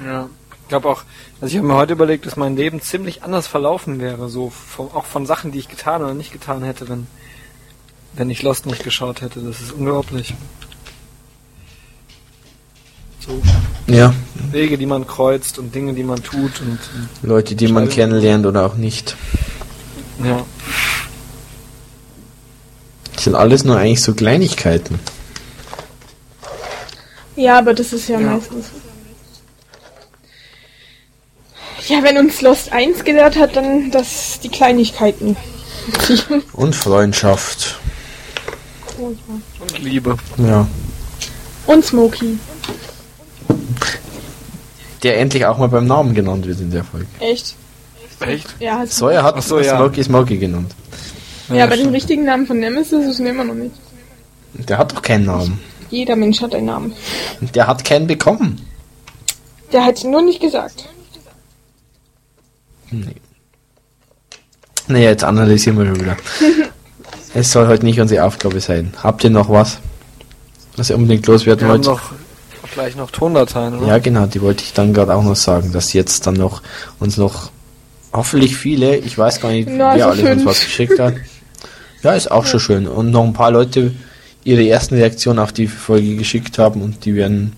Ja. 0.04 0.30
Ich 0.62 0.68
glaube 0.68 0.88
auch, 0.88 1.04
also 1.40 1.52
ich 1.52 1.58
habe 1.58 1.66
mir 1.68 1.74
heute 1.74 1.92
überlegt, 1.92 2.26
dass 2.26 2.36
mein 2.36 2.56
Leben 2.56 2.80
ziemlich 2.80 3.22
anders 3.22 3.46
verlaufen 3.46 4.00
wäre, 4.00 4.28
so 4.28 4.50
von, 4.50 4.86
auch 4.92 5.04
von 5.04 5.26
Sachen, 5.26 5.52
die 5.52 5.58
ich 5.58 5.68
getan 5.68 6.02
oder 6.02 6.14
nicht 6.14 6.32
getan 6.32 6.62
hätte, 6.62 6.88
wenn 6.88 7.06
wenn 8.18 8.30
ich 8.30 8.42
Lost 8.42 8.64
nicht 8.64 8.82
geschaut 8.82 9.20
hätte. 9.20 9.40
Das 9.40 9.60
ist 9.60 9.72
unglaublich. 9.72 10.32
So 13.20 13.42
Ja. 13.86 14.14
Wege, 14.50 14.78
die 14.78 14.86
man 14.86 15.06
kreuzt 15.06 15.58
und 15.58 15.74
Dinge, 15.74 15.92
die 15.92 16.02
man 16.02 16.22
tut 16.22 16.60
und, 16.62 16.78
Leute, 17.22 17.54
die 17.54 17.68
man 17.68 17.90
kennenlernt 17.90 18.46
oder 18.46 18.64
auch 18.64 18.76
nicht. 18.76 19.16
ja. 20.24 20.44
Das 23.14 23.24
sind 23.24 23.34
alles 23.34 23.64
nur 23.64 23.76
eigentlich 23.76 24.02
so 24.02 24.14
Kleinigkeiten. 24.14 24.98
Ja, 27.34 27.58
aber 27.58 27.74
das 27.74 27.92
ist 27.92 28.08
ja, 28.08 28.20
Ja. 28.20 28.30
meistens. 28.30 28.66
Ja, 31.86 32.02
wenn 32.02 32.18
uns 32.18 32.40
Lost 32.42 32.72
1 32.72 33.04
gelehrt 33.04 33.36
hat, 33.36 33.56
dann 33.56 33.90
das 33.90 34.40
die 34.40 34.48
Kleinigkeiten. 34.48 35.36
Und 36.52 36.74
Freundschaft. 36.74 37.78
Und 38.98 39.18
Liebe. 39.78 40.16
Ja. 40.38 40.66
Und 41.66 41.84
Smokey. 41.84 42.38
Der 45.02 45.18
endlich 45.18 45.46
auch 45.46 45.58
mal 45.58 45.68
beim 45.68 45.86
Namen 45.86 46.14
genannt 46.14 46.46
wird 46.46 46.60
in 46.60 46.70
der 46.70 46.82
Folge. 46.82 47.06
Echt? 47.20 47.54
Echt? 48.20 48.56
Ja, 48.58 48.78
hat 48.78 48.90
Sawyer 48.90 49.22
hat 49.22 49.34
Ach 49.38 49.42
so, 49.42 49.60
ja. 49.60 49.76
Smokey 49.76 50.02
Smokey 50.02 50.38
genannt. 50.38 50.74
Ja, 51.52 51.64
aber 51.64 51.76
den 51.76 51.90
richtigen 51.90 52.24
Namen 52.24 52.46
von 52.46 52.58
Nemesis 52.58 53.06
wissen 53.06 53.24
wir 53.24 53.32
immer 53.32 53.44
noch 53.44 53.54
nicht. 53.54 53.74
Der 54.54 54.78
hat 54.78 54.92
doch 54.92 55.02
keinen 55.02 55.26
Namen. 55.26 55.60
Jeder 55.90 56.16
Mensch 56.16 56.40
hat 56.40 56.54
einen 56.54 56.66
Namen. 56.66 56.92
Der 57.54 57.66
hat 57.66 57.84
keinen 57.84 58.06
bekommen. 58.06 58.66
Der 59.72 59.84
hat 59.84 60.02
ihn 60.02 60.10
nur 60.10 60.22
nicht 60.22 60.40
gesagt. 60.40 60.88
Naja, 64.88 65.10
jetzt 65.10 65.24
analysieren 65.24 65.78
wir 65.78 65.86
schon 65.86 66.00
wieder. 66.00 66.16
es 67.34 67.50
soll 67.50 67.66
heute 67.66 67.84
nicht 67.84 68.00
unsere 68.00 68.24
Aufgabe 68.24 68.60
sein. 68.60 68.94
Habt 69.02 69.24
ihr 69.24 69.30
noch 69.30 69.48
was? 69.48 69.78
Was 70.76 70.90
ihr 70.90 70.96
unbedingt 70.96 71.26
loswerden 71.26 71.66
Wir 71.66 71.74
haben 71.74 71.84
wollt? 71.84 71.98
noch 71.98 72.12
gleich 72.76 72.94
noch 72.94 73.10
Tondateien, 73.10 73.78
oder? 73.78 73.86
Ja, 73.86 73.98
genau, 73.98 74.26
die 74.26 74.42
wollte 74.42 74.62
ich 74.62 74.74
dann 74.74 74.92
gerade 74.92 75.14
auch 75.14 75.22
noch 75.24 75.34
sagen, 75.34 75.72
dass 75.72 75.94
jetzt 75.94 76.26
dann 76.26 76.34
noch 76.34 76.62
uns 77.00 77.16
noch 77.16 77.50
hoffentlich 78.12 78.56
viele, 78.56 78.96
ich 78.96 79.16
weiß 79.16 79.40
gar 79.40 79.50
nicht, 79.50 79.68
Na, 79.70 79.94
wer 79.94 80.04
so 80.04 80.10
alles 80.10 80.30
uns 80.30 80.44
was 80.44 80.60
geschickt 80.60 80.98
hat. 80.98 81.14
Ja, 82.02 82.12
ist 82.12 82.30
auch 82.30 82.44
schon 82.44 82.60
schön. 82.60 82.86
Und 82.86 83.10
noch 83.10 83.24
ein 83.24 83.32
paar 83.32 83.50
Leute 83.50 83.94
ihre 84.44 84.68
ersten 84.68 84.94
Reaktionen 84.94 85.38
auf 85.38 85.52
die 85.52 85.66
Folge 85.66 86.16
geschickt 86.16 86.58
haben 86.58 86.82
und 86.82 87.04
die 87.04 87.14
werden 87.14 87.56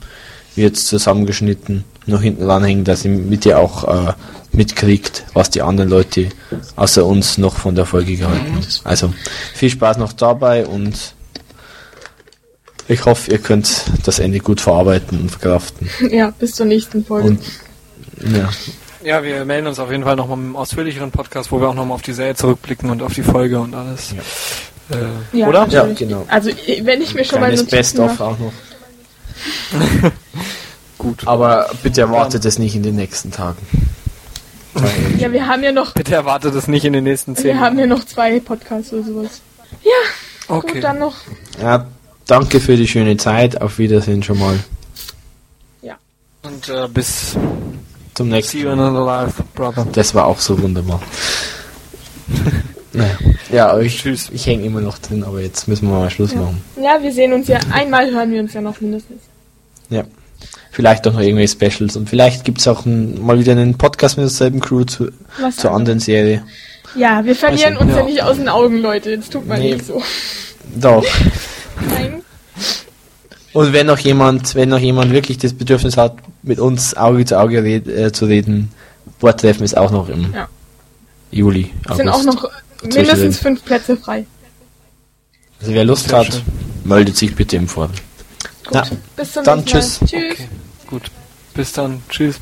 jetzt 0.54 0.86
zusammengeschnitten 0.86 1.84
noch 2.06 2.22
hinten 2.22 2.48
ranhängen, 2.48 2.84
dass 2.84 3.04
ihr 3.04 3.10
mit 3.10 3.44
ihr 3.44 3.58
auch 3.58 4.08
äh, 4.08 4.12
mitkriegt, 4.58 5.24
was 5.34 5.50
die 5.50 5.62
anderen 5.62 5.88
Leute 5.88 6.28
außer 6.76 7.06
uns 7.06 7.38
noch 7.38 7.56
von 7.56 7.76
der 7.76 7.86
Folge 7.86 8.16
gehalten 8.16 8.54
haben. 8.56 8.66
Also 8.84 9.14
viel 9.54 9.70
Spaß 9.70 9.98
noch 9.98 10.12
dabei 10.12 10.66
und 10.66 11.14
ich 12.88 13.04
hoffe, 13.04 13.30
ihr 13.30 13.38
könnt 13.38 13.84
das 14.04 14.18
Ende 14.18 14.40
gut 14.40 14.60
verarbeiten 14.60 15.20
und 15.20 15.30
verkraften. 15.30 15.88
Ja, 16.10 16.32
bis 16.38 16.56
zur 16.56 16.66
nächsten 16.66 17.04
Folge. 17.04 17.28
Und 17.28 17.40
ja, 18.34 18.50
Ja, 19.04 19.22
wir 19.22 19.44
melden 19.44 19.68
uns 19.68 19.78
auf 19.78 19.92
jeden 19.92 20.02
Fall 20.02 20.16
nochmal 20.16 20.36
mit 20.36 20.46
einem 20.46 20.56
ausführlicheren 20.56 21.12
Podcast, 21.12 21.52
wo 21.52 21.60
wir 21.60 21.68
auch 21.68 21.74
nochmal 21.74 21.94
auf 21.94 22.02
die 22.02 22.12
Serie 22.12 22.34
zurückblicken 22.34 22.90
und 22.90 23.00
auf 23.02 23.14
die 23.14 23.22
Folge 23.22 23.60
und 23.60 23.74
alles. 23.74 24.12
Äh, 24.90 25.38
ja, 25.38 25.46
oder? 25.46 25.68
Ja, 25.68 25.86
genau. 25.86 26.24
Also, 26.28 26.50
wenn 26.82 27.00
ich 27.00 27.14
mir 27.14 27.24
schon 27.24 27.40
mal 27.40 27.50
Notizen 27.50 27.70
Best-of 27.70 28.20
auch 28.20 28.38
noch. 28.38 28.52
Gut. 30.98 31.26
Aber 31.26 31.70
bitte 31.82 32.00
erwartet 32.00 32.44
es 32.44 32.58
nicht 32.58 32.74
in 32.74 32.82
den 32.82 32.96
nächsten 32.96 33.30
Tagen. 33.30 33.64
Ja, 35.18 35.32
wir 35.32 35.46
haben 35.46 35.62
ja 35.62 35.72
noch, 35.72 35.94
Bitte 35.94 36.14
erwartet 36.14 36.54
es 36.54 36.68
nicht 36.68 36.84
in 36.84 36.92
den 36.92 37.04
nächsten 37.04 37.34
zehn 37.36 37.44
wir 37.46 37.60
haben 37.60 37.78
ja 37.78 37.86
noch 37.86 38.04
zwei 38.04 38.38
Podcasts 38.40 38.92
oder 38.92 39.02
sowas. 39.02 39.40
Ja, 39.82 39.90
Okay. 40.48 40.74
gut, 40.74 40.84
dann 40.84 40.98
noch. 40.98 41.14
Ja, 41.60 41.86
danke 42.26 42.60
für 42.60 42.76
die 42.76 42.88
schöne 42.88 43.16
Zeit. 43.18 43.60
Auf 43.60 43.78
Wiedersehen 43.78 44.22
schon 44.22 44.38
mal. 44.38 44.58
Und 46.44 46.68
äh, 46.68 46.86
bis 46.88 47.36
Zum 48.14 48.28
see 48.28 48.36
nächsten 48.36 48.58
you 48.58 48.64
Mal. 48.74 48.78
another 48.78 49.04
life, 49.04 49.42
brother. 49.54 49.86
Das 49.92 50.14
war 50.14 50.26
auch 50.26 50.38
so 50.38 50.60
wunderbar. 50.62 51.02
naja. 52.92 53.18
Ja, 53.50 53.78
ich, 53.80 53.98
Tschüss. 53.98 54.30
ich 54.32 54.46
hänge 54.46 54.64
immer 54.64 54.80
noch 54.80 54.98
drin, 54.98 55.24
aber 55.24 55.40
jetzt 55.40 55.66
müssen 55.68 55.88
wir 55.88 55.98
mal 55.98 56.10
Schluss 56.10 56.34
machen. 56.34 56.62
Ja, 56.80 57.02
wir 57.02 57.12
sehen 57.12 57.32
uns 57.32 57.48
ja, 57.48 57.58
einmal 57.72 58.10
hören 58.10 58.30
wir 58.30 58.40
uns 58.40 58.54
ja 58.54 58.60
noch 58.60 58.80
mindestens. 58.80 59.20
Ja. 59.90 60.04
Vielleicht 60.70 61.06
auch 61.08 61.12
noch 61.14 61.20
irgendwelche 61.20 61.52
Specials 61.52 61.96
und 61.96 62.08
vielleicht 62.08 62.44
gibt's 62.44 62.68
auch 62.68 62.86
ein, 62.86 63.20
mal 63.24 63.38
wieder 63.38 63.52
einen 63.52 63.76
Podcast 63.76 64.16
mit 64.16 64.24
derselben 64.24 64.60
Crew 64.60 64.84
zu, 64.84 65.08
Was 65.40 65.56
zur 65.56 65.72
anderen 65.72 65.98
Serie. 65.98 66.44
Ja, 66.96 67.24
wir 67.24 67.34
verlieren 67.34 67.74
Also, 67.76 67.84
uns 67.86 67.92
ja. 67.94 67.98
ja. 68.00 68.04
nicht 68.06 68.22
aus 68.22 68.36
den 68.36 68.48
Augen, 68.48 68.80
Leute. 68.80 69.10
Jetzt 69.10 69.32
tut 69.32 69.46
man 69.46 69.60
Nee. 69.60 69.74
nicht 69.74 69.86
so. 69.86 70.00
Doch. 70.76 71.04
Nein. 71.88 72.22
Und 73.52 73.72
wenn 73.72 73.86
noch 73.86 73.98
jemand, 73.98 74.54
wenn 74.54 74.68
noch 74.68 74.78
jemand 74.78 75.12
wirklich 75.12 75.38
das 75.38 75.52
Bedürfnis 75.52 75.96
hat, 75.96 76.16
mit 76.42 76.60
uns 76.60 76.96
Auge 76.96 77.24
zu 77.24 77.38
Auge 77.38 77.62
red, 77.62 77.88
äh, 77.88 78.12
zu 78.12 78.26
reden, 78.26 78.70
Bordtreffen 79.18 79.64
ist 79.64 79.76
auch 79.76 79.90
noch 79.90 80.08
im 80.08 80.32
Ja. 80.32 80.48
Juli, 81.30 81.70
Es 81.90 81.96
sind 81.96 82.08
auch 82.08 82.22
noch 82.22 82.48
mindestens 82.82 83.38
fünf 83.38 83.64
Plätze 83.64 83.96
frei. 83.96 84.24
Also 85.60 85.74
wer 85.74 85.84
Lust 85.84 86.12
hat, 86.12 86.42
meldet 86.84 87.16
sich 87.16 87.34
bitte 87.34 87.56
im 87.56 87.68
Forum. 87.68 87.90
Gut. 88.68 88.76
Ja. 88.76 88.96
Bis 89.16 89.32
zum 89.32 89.44
Dann 89.44 89.58
nächsten 89.58 89.74
Mal. 89.74 89.80
tschüss. 89.80 90.00
Tschüss. 90.00 90.32
Okay. 90.32 90.48
Gut. 90.88 91.02
Bis 91.54 91.72
dann. 91.72 92.02
Tschüss. 92.08 92.40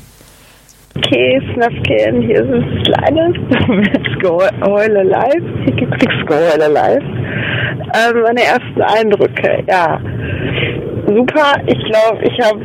Okay, 0.97 1.39
Snapkin, 1.53 2.21
hier 2.23 2.41
ist 2.43 2.51
das 2.51 2.83
Kleine. 2.85 3.29
Let's 3.93 4.19
go, 4.21 4.41
Heule 4.65 5.03
live. 5.03 5.43
Let's 5.67 6.25
go, 6.25 6.33
Heule 6.35 6.67
live. 6.73 7.03
Ähm, 7.95 8.21
meine 8.23 8.41
ersten 8.43 8.81
Eindrücke, 8.81 9.63
ja. 9.67 10.01
Super, 11.07 11.61
ich 11.67 11.79
glaube, 11.85 12.23
ich 12.23 12.45
habe, 12.45 12.59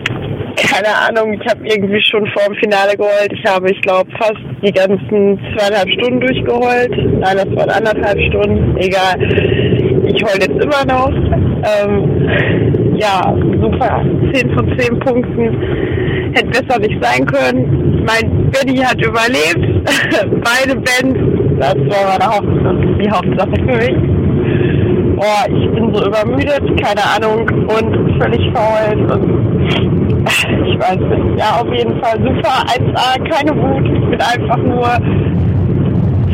keine 0.56 0.88
Ahnung, 1.08 1.34
ich 1.34 1.46
habe 1.48 1.60
irgendwie 1.66 2.02
schon 2.02 2.26
vor 2.28 2.44
dem 2.46 2.54
Finale 2.56 2.96
geheult. 2.96 3.32
Ich 3.32 3.44
habe, 3.44 3.70
ich 3.70 3.80
glaube, 3.82 4.10
fast 4.18 4.40
die 4.62 4.72
ganzen 4.72 5.38
zweieinhalb 5.54 5.90
Stunden 5.90 6.20
durchgeheult. 6.20 6.90
Nein, 7.20 7.36
das 7.36 7.56
waren 7.56 7.70
anderthalb 7.70 8.18
Stunden. 8.30 8.76
Egal. 8.78 9.16
Ich 10.06 10.24
heule 10.24 10.40
jetzt 10.40 10.64
immer 10.64 10.84
noch. 10.86 11.12
Ähm, 11.62 12.81
ja, 13.02 13.34
super. 13.60 14.04
10 14.32 14.54
von 14.54 14.78
10 14.78 14.98
Punkten 15.00 16.32
hätte 16.34 16.46
besser 16.48 16.78
nicht 16.78 17.02
sein 17.02 17.26
können. 17.26 18.04
Mein 18.06 18.50
Benny 18.50 18.78
hat 18.78 19.00
überlebt. 19.04 19.66
Beide 20.44 20.76
Bands, 20.76 21.18
das 21.58 21.74
war 21.74 22.18
meine 22.18 22.26
Haupt 22.32 23.02
die 23.02 23.10
Hauptsache 23.10 23.56
für 23.56 23.76
mich. 23.76 25.16
Boah, 25.16 25.44
ich 25.48 25.70
bin 25.74 25.92
so 25.94 26.06
übermüdet, 26.06 26.62
keine 26.80 27.02
Ahnung, 27.14 27.48
und 27.48 28.22
völlig 28.22 28.40
faul. 28.54 28.96
Und 29.10 30.22
ich 30.66 30.78
weiß 30.78 30.98
nicht. 30.98 31.38
Ja, 31.38 31.60
auf 31.60 31.72
jeden 31.76 32.00
Fall 32.00 32.18
super. 32.22 32.64
1A, 32.70 33.18
keine 33.28 33.52
Wut. 33.60 33.84
Ich 33.84 34.10
bin 34.10 34.20
einfach 34.20 34.58
nur 34.58 34.88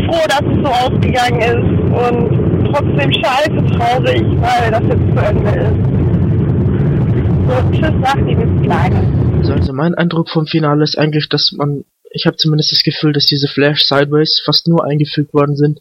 froh, 0.04 0.26
dass 0.28 0.42
es 0.42 0.58
so 0.62 0.70
ausgegangen 0.70 1.40
ist. 1.40 1.78
Und 1.88 2.48
trotzdem 2.72 3.12
scheiße 3.12 3.64
traurig, 3.78 4.24
weil 4.40 4.70
das 4.70 4.82
jetzt 4.82 5.16
zu 5.16 5.24
Ende 5.24 5.50
ist. 5.60 6.17
So, 7.48 7.54
tschüss. 7.72 9.50
Also, 9.50 9.72
mein 9.72 9.94
Eindruck 9.94 10.28
vom 10.28 10.46
Finale 10.46 10.84
ist 10.84 10.98
eigentlich, 10.98 11.30
dass 11.30 11.52
man, 11.52 11.86
ich 12.10 12.26
habe 12.26 12.36
zumindest 12.36 12.72
das 12.72 12.82
Gefühl, 12.82 13.14
dass 13.14 13.24
diese 13.24 13.48
Flash 13.48 13.84
Sideways 13.84 14.42
fast 14.44 14.68
nur 14.68 14.84
eingefügt 14.84 15.32
worden 15.32 15.56
sind, 15.56 15.80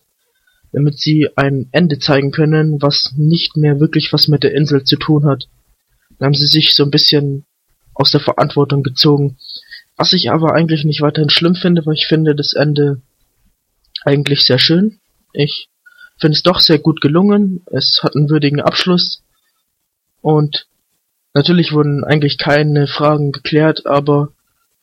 damit 0.72 0.98
sie 0.98 1.28
ein 1.36 1.68
Ende 1.74 2.00
zeigen 2.00 2.32
können, 2.32 2.82
was 2.82 3.14
nicht 3.18 3.58
mehr 3.58 3.82
wirklich 3.82 4.14
was 4.14 4.30
mit 4.30 4.44
der 4.44 4.56
Insel 4.56 4.86
zu 4.86 4.96
tun 4.96 5.26
hat. 5.26 5.50
Dann 6.18 6.28
haben 6.28 6.34
sie 6.34 6.48
sich 6.48 6.74
so 6.74 6.84
ein 6.84 6.92
bisschen 6.92 7.46
aus 7.94 8.12
der 8.12 8.22
Verantwortung 8.22 8.82
gezogen. 8.82 9.38
Was 9.98 10.14
ich 10.14 10.32
aber 10.32 10.54
eigentlich 10.54 10.86
nicht 10.86 11.02
weiterhin 11.02 11.30
schlimm 11.30 11.56
finde, 11.56 11.86
weil 11.86 11.96
ich 11.96 12.08
finde 12.08 12.34
das 12.34 12.54
Ende 12.54 13.02
eigentlich 14.06 14.46
sehr 14.46 14.60
schön. 14.60 15.00
Ich 15.34 15.68
finde 16.18 16.36
es 16.36 16.44
doch 16.44 16.62
sehr 16.62 16.80
gut 16.80 17.02
gelungen. 17.02 17.66
Es 17.72 18.00
hat 18.04 18.16
einen 18.16 18.30
würdigen 18.30 18.62
Abschluss. 18.62 19.22
Und 20.22 20.68
Natürlich 21.38 21.72
wurden 21.72 22.04
eigentlich 22.04 22.40
keine 22.40 22.88
Fragen 22.88 23.32
geklärt, 23.32 23.86
aber 23.86 24.30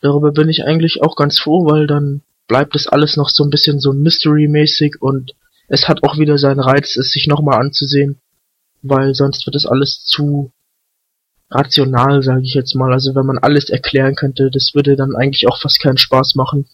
darüber 0.01 0.31
bin 0.31 0.49
ich 0.49 0.65
eigentlich 0.65 1.03
auch 1.03 1.17
ganz 1.17 1.41
froh, 1.41 1.67
weil 1.69 1.89
dann 1.89 2.23
bleibt 2.47 2.77
es 2.77 2.87
alles 2.87 3.17
noch 3.17 3.29
so 3.29 3.43
ein 3.43 3.51
bisschen 3.51 3.81
so 3.81 3.93
Mystery-mäßig 3.93 5.03
und 5.03 5.33
es 5.67 5.89
hat 5.89 6.05
auch 6.05 6.17
wieder 6.17 6.39
seinen 6.39 6.61
Reiz, 6.61 6.95
es 6.95 7.11
sich 7.11 7.27
nochmal 7.27 7.59
anzusehen, 7.59 8.21
weil 8.83 9.17
sonst 9.17 9.45
wird 9.47 9.57
es 9.57 9.67
alles 9.67 10.05
zu 10.05 10.53
rational, 11.51 12.23
sage 12.23 12.43
ich 12.45 12.55
jetzt 12.55 12.77
mal. 12.77 12.93
Also 12.93 13.17
wenn 13.17 13.27
man 13.27 13.39
alles 13.39 13.69
erklären 13.69 14.15
könnte, 14.15 14.49
das 14.53 14.75
würde 14.75 14.95
dann 14.95 15.17
eigentlich 15.17 15.49
auch 15.49 15.61
fast 15.61 15.83
keinen 15.83 15.99
Spaß 15.99 16.37
machen. 16.37 16.69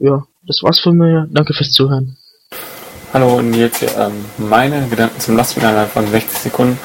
Ja, 0.00 0.24
das 0.42 0.64
war's 0.64 0.80
von 0.80 0.96
mir. 0.96 1.28
Danke 1.30 1.54
fürs 1.54 1.70
Zuhören. 1.70 2.16
Hallo 3.12 3.40
Nils 3.40 3.78
hier. 3.78 3.96
Ähm, 3.96 4.24
meine 4.38 4.88
Gedanken 4.88 5.20
zum 5.20 5.36
Lastfinale 5.36 5.86
von 5.86 6.08
60 6.08 6.38
Sekunden. 6.40 6.76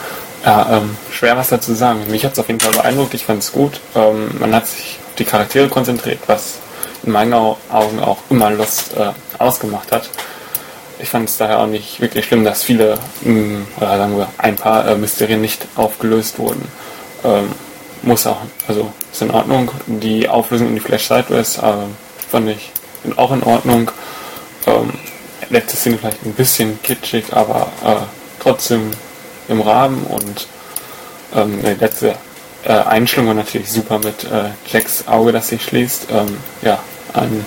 Ja, 0.45 0.77
ähm, 0.77 0.95
schwer 1.11 1.35
was 1.37 1.49
dazu 1.49 1.71
zu 1.71 1.75
sagen. 1.77 2.05
Mich 2.09 2.23
hat 2.23 2.33
es 2.33 2.39
auf 2.39 2.47
jeden 2.47 2.59
Fall 2.59 2.71
beeindruckt. 2.71 3.13
Ich 3.13 3.25
fand 3.25 3.43
es 3.43 3.51
gut. 3.51 3.79
Ähm, 3.95 4.29
man 4.39 4.55
hat 4.55 4.67
sich 4.67 4.97
auf 5.09 5.15
die 5.15 5.25
Charaktere 5.25 5.67
konzentriert, 5.67 6.19
was 6.27 6.59
in 7.03 7.11
meinen 7.11 7.33
Au- 7.33 7.57
Augen 7.71 7.99
auch 7.99 8.17
immer 8.29 8.49
Lust 8.51 8.95
äh, 8.95 9.11
ausgemacht 9.37 9.91
hat. 9.91 10.09
Ich 10.99 11.09
fand 11.09 11.29
es 11.29 11.37
daher 11.37 11.59
auch 11.59 11.67
nicht 11.67 11.99
wirklich 12.01 12.25
schlimm, 12.25 12.43
dass 12.43 12.63
viele, 12.63 12.97
mh, 13.21 13.61
oder 13.77 13.97
sagen 13.97 14.17
wir, 14.17 14.27
ein 14.37 14.55
paar 14.55 14.87
äh, 14.87 14.95
Mysterien 14.95 15.41
nicht 15.41 15.65
aufgelöst 15.75 16.39
wurden. 16.39 16.65
Ähm, 17.23 17.49
muss 18.01 18.25
auch, 18.27 18.37
also 18.67 18.91
ist 19.11 19.21
in 19.21 19.31
Ordnung. 19.31 19.71
Die 19.87 20.27
Auflösung 20.29 20.69
in 20.69 20.75
die 20.75 20.79
Flash 20.81 21.07
Sideways 21.07 21.57
äh, 21.57 21.61
fand 22.29 22.49
ich 22.49 22.71
auch 23.17 23.31
in 23.31 23.43
Ordnung. 23.43 23.91
Ähm, 24.67 24.93
letzte 25.49 25.75
Szene 25.77 25.97
vielleicht 25.97 26.25
ein 26.25 26.33
bisschen 26.33 26.81
kitschig, 26.81 27.25
aber 27.31 27.67
äh, 27.85 27.95
trotzdem 28.41 28.91
im 29.49 29.61
Rahmen 29.61 30.03
und 30.05 30.47
ähm, 31.35 31.59
die 31.61 31.73
letzte 31.73 32.15
äh, 32.63 32.71
Einstellung 32.71 33.27
war 33.27 33.33
natürlich 33.33 33.71
super 33.71 33.99
mit 33.99 34.23
äh, 34.23 34.49
Jacks 34.71 35.07
Auge, 35.07 35.31
das 35.31 35.49
sich 35.49 35.63
schließt. 35.63 36.07
Ähm, 36.11 36.37
ja, 36.61 36.79
ein 37.13 37.45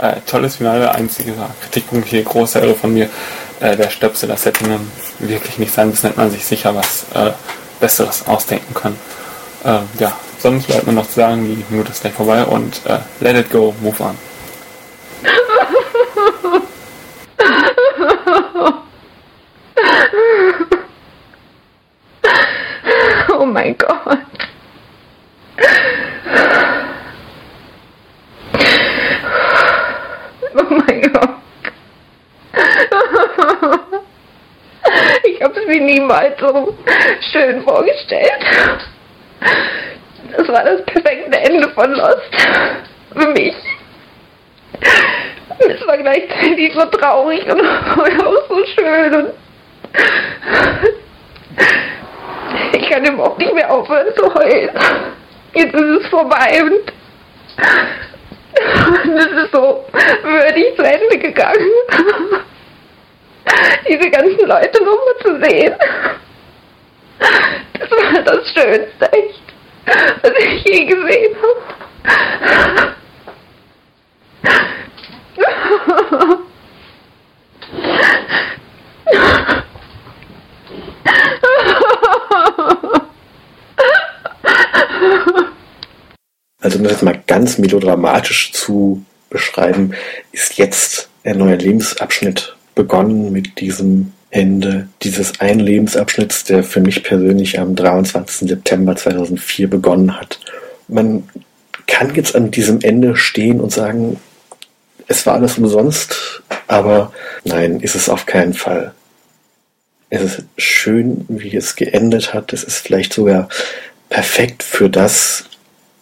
äh, 0.00 0.16
tolles 0.26 0.56
Finale. 0.56 0.92
Einziger 0.94 1.50
Kritikpunkt 1.62 2.08
hier, 2.08 2.22
großer 2.22 2.62
Irre 2.62 2.74
von 2.74 2.92
mir, 2.92 3.08
äh, 3.60 3.76
der 3.76 3.90
Stöpsel, 3.90 4.28
das 4.28 4.44
hätte 4.46 4.66
nun 4.66 4.90
wirklich 5.18 5.58
nicht 5.58 5.72
sein 5.72 5.90
müssen, 5.90 6.06
hätte 6.08 6.20
man 6.20 6.30
sich 6.30 6.44
sicher 6.44 6.74
was 6.74 7.04
äh, 7.14 7.32
Besseres 7.80 8.26
ausdenken 8.26 8.74
können. 8.74 8.98
Ähm, 9.64 9.82
ja, 9.98 10.12
sonst 10.38 10.66
bleibt 10.66 10.86
mir 10.86 10.92
noch 10.92 11.06
zu 11.06 11.14
sagen, 11.14 11.44
die 11.44 11.64
Minute 11.72 11.90
ist 11.92 12.00
gleich 12.00 12.14
vorbei 12.14 12.44
und 12.44 12.80
äh, 12.86 12.98
let 13.20 13.36
it 13.36 13.50
go, 13.50 13.74
move 13.80 14.02
on. 14.02 14.16
Oh 23.38 23.46
mein 23.46 23.76
Gott. 23.78 24.18
Oh 30.54 30.64
mein 30.68 31.12
Gott. 31.12 31.30
Ich 35.24 35.42
habe 35.42 35.58
es 35.58 35.66
mir 35.66 35.80
niemals 35.80 36.39
schön 37.32 37.62
vorgestellt. 37.62 38.32
Das 40.36 40.48
war 40.48 40.64
das 40.64 40.84
perfekte 40.86 41.38
Ende 41.38 41.68
von 41.70 41.90
Lost. 41.92 42.48
Für 43.12 43.28
mich. 43.28 43.54
Es 45.58 45.86
war 45.86 45.98
gleichzeitig 45.98 46.72
so 46.72 46.84
traurig 46.86 47.44
und 47.44 47.60
auch 47.60 48.48
so 48.48 48.64
schön 48.66 49.14
und 49.14 49.30
ich 52.72 52.90
kann 52.90 53.04
überhaupt 53.04 53.38
nicht 53.38 53.54
mehr 53.54 53.70
aufhören 53.70 54.14
zu 54.16 54.34
heulen. 54.34 54.70
Jetzt 55.54 55.74
ist 55.74 56.02
es 56.02 56.06
vorbei 56.08 56.62
und 56.62 56.92
es 59.16 59.26
ist 59.26 59.52
so 59.52 59.84
würdig 60.22 60.76
zu 60.76 60.82
Ende 60.82 61.18
gegangen. 61.18 61.70
Diese 63.88 64.10
ganzen 64.10 64.46
Leute 64.46 64.84
nochmal 64.84 65.16
zu 65.22 65.40
sehen. 65.44 65.74
Das 68.24 68.46
Schönste, 68.52 69.12
echt, 69.12 69.42
was 70.22 70.32
ich 70.38 70.64
je 70.64 70.84
gesehen 70.84 71.36
habe. 71.36 71.60
Also 86.62 86.78
um 86.78 86.84
das 86.84 86.92
jetzt 86.92 87.02
mal 87.02 87.22
ganz 87.26 87.58
melodramatisch 87.58 88.52
zu 88.52 89.04
beschreiben, 89.30 89.94
ist 90.32 90.58
jetzt 90.58 91.08
ein 91.24 91.38
neuer 91.38 91.56
Lebensabschnitt 91.56 92.54
begonnen 92.74 93.32
mit 93.32 93.60
diesem 93.60 94.12
Ende 94.30 94.88
dieses 95.02 95.40
einen 95.40 95.60
Lebensabschnitts, 95.60 96.44
der 96.44 96.62
für 96.62 96.80
mich 96.80 97.02
persönlich 97.02 97.58
am 97.58 97.74
23. 97.74 98.48
September 98.48 98.94
2004 98.94 99.68
begonnen 99.68 100.18
hat. 100.18 100.38
Man 100.86 101.28
kann 101.86 102.14
jetzt 102.14 102.36
an 102.36 102.50
diesem 102.50 102.80
Ende 102.80 103.16
stehen 103.16 103.60
und 103.60 103.72
sagen, 103.72 104.20
es 105.08 105.26
war 105.26 105.34
alles 105.34 105.58
umsonst, 105.58 106.42
aber 106.68 107.12
nein, 107.44 107.80
ist 107.80 107.96
es 107.96 108.08
auf 108.08 108.26
keinen 108.26 108.54
Fall. 108.54 108.94
Es 110.08 110.22
ist 110.22 110.44
schön, 110.56 111.24
wie 111.28 111.56
es 111.56 111.74
geendet 111.74 112.32
hat. 112.32 112.52
Es 112.52 112.62
ist 112.62 112.78
vielleicht 112.78 113.12
sogar 113.12 113.48
perfekt 114.08 114.62
für 114.62 114.88
das, 114.88 115.44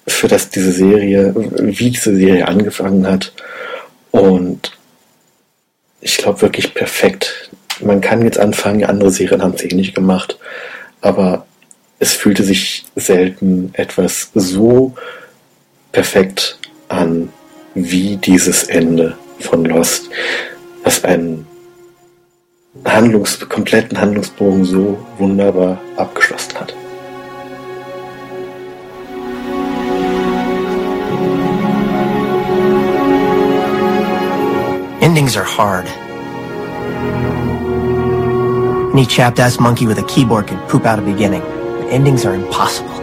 für 0.07 0.29
das 0.29 0.51
diese 0.51 0.73
Serie, 0.73 1.35
wie 1.35 1.91
diese 1.91 2.15
Serie 2.15 2.49
angefangen 2.49 3.07
hat. 3.07 3.33
Und 4.11 4.77
ich 6.01 6.19
glaube 6.19 6.43
wirklich 6.43 6.75
perfekt. 6.75 7.51
Man 7.81 8.01
kann 8.01 8.23
jetzt 8.23 8.39
anfangen, 8.39 8.85
andere 8.85 9.11
Serien 9.11 9.43
haben 9.43 9.55
es 9.55 9.65
eh 9.65 9.75
nicht 9.75 9.95
gemacht, 9.95 10.39
aber 11.01 11.47
es 11.99 12.13
fühlte 12.13 12.43
sich 12.45 12.85
selten 12.97 13.71
etwas 13.75 14.31
so 14.35 14.95
perfekt 15.93 16.59
an 16.89 17.31
wie 17.75 18.17
dieses 18.17 18.65
Ende 18.65 19.17
von 19.41 19.65
Lost, 19.65 20.11
was 20.83 21.05
einen 21.05 21.47
Handlungs 22.85 23.39
kompletten 23.49 24.01
Handlungsbogen 24.01 24.65
so 24.65 24.99
wunderbar 25.19 25.81
abgeschlossen 25.97 26.55
hat. 26.59 26.75
Endings 35.01 35.37
are 35.37 35.45
hard. 35.45 35.87
Any 38.99 39.07
chapped 39.07 39.39
ass 39.39 39.61
monkey 39.61 39.87
with 39.87 39.97
a 40.01 40.03
keyboard 40.09 40.49
can 40.49 40.59
poop 40.69 40.85
out 40.85 40.99
a 40.99 41.03
beginning. 41.03 41.43
But 41.43 41.87
endings 41.93 42.27
are 42.27 42.35
impossible. 42.35 42.97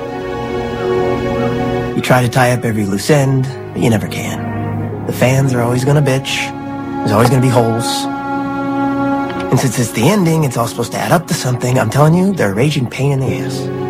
You 1.95 2.01
try 2.01 2.21
to 2.21 2.27
tie 2.27 2.51
up 2.51 2.65
every 2.65 2.86
loose 2.86 3.10
end, 3.10 3.43
but 3.71 3.81
you 3.81 3.89
never 3.89 4.10
can. 4.10 5.05
The 5.05 5.13
fans 5.13 5.53
are 5.53 5.62
always 5.62 5.86
gonna 5.86 6.01
bitch. 6.01 6.51
There's 6.97 7.13
always 7.13 7.29
gonna 7.29 7.41
be 7.41 7.47
holes. 7.47 7.86
And 9.49 9.58
since 9.58 9.79
it's 9.79 9.93
the 9.93 10.03
ending, 10.03 10.43
it's 10.43 10.58
all 10.58 10.67
supposed 10.67 10.91
to 10.91 10.97
add 10.97 11.13
up 11.13 11.27
to 11.27 11.34
something. 11.34 11.79
I'm 11.79 11.89
telling 11.89 12.13
you, 12.13 12.34
they're 12.34 12.51
a 12.51 12.53
raging 12.53 12.89
pain 12.89 13.13
in 13.13 13.21
the 13.21 13.34
ass. 13.34 13.85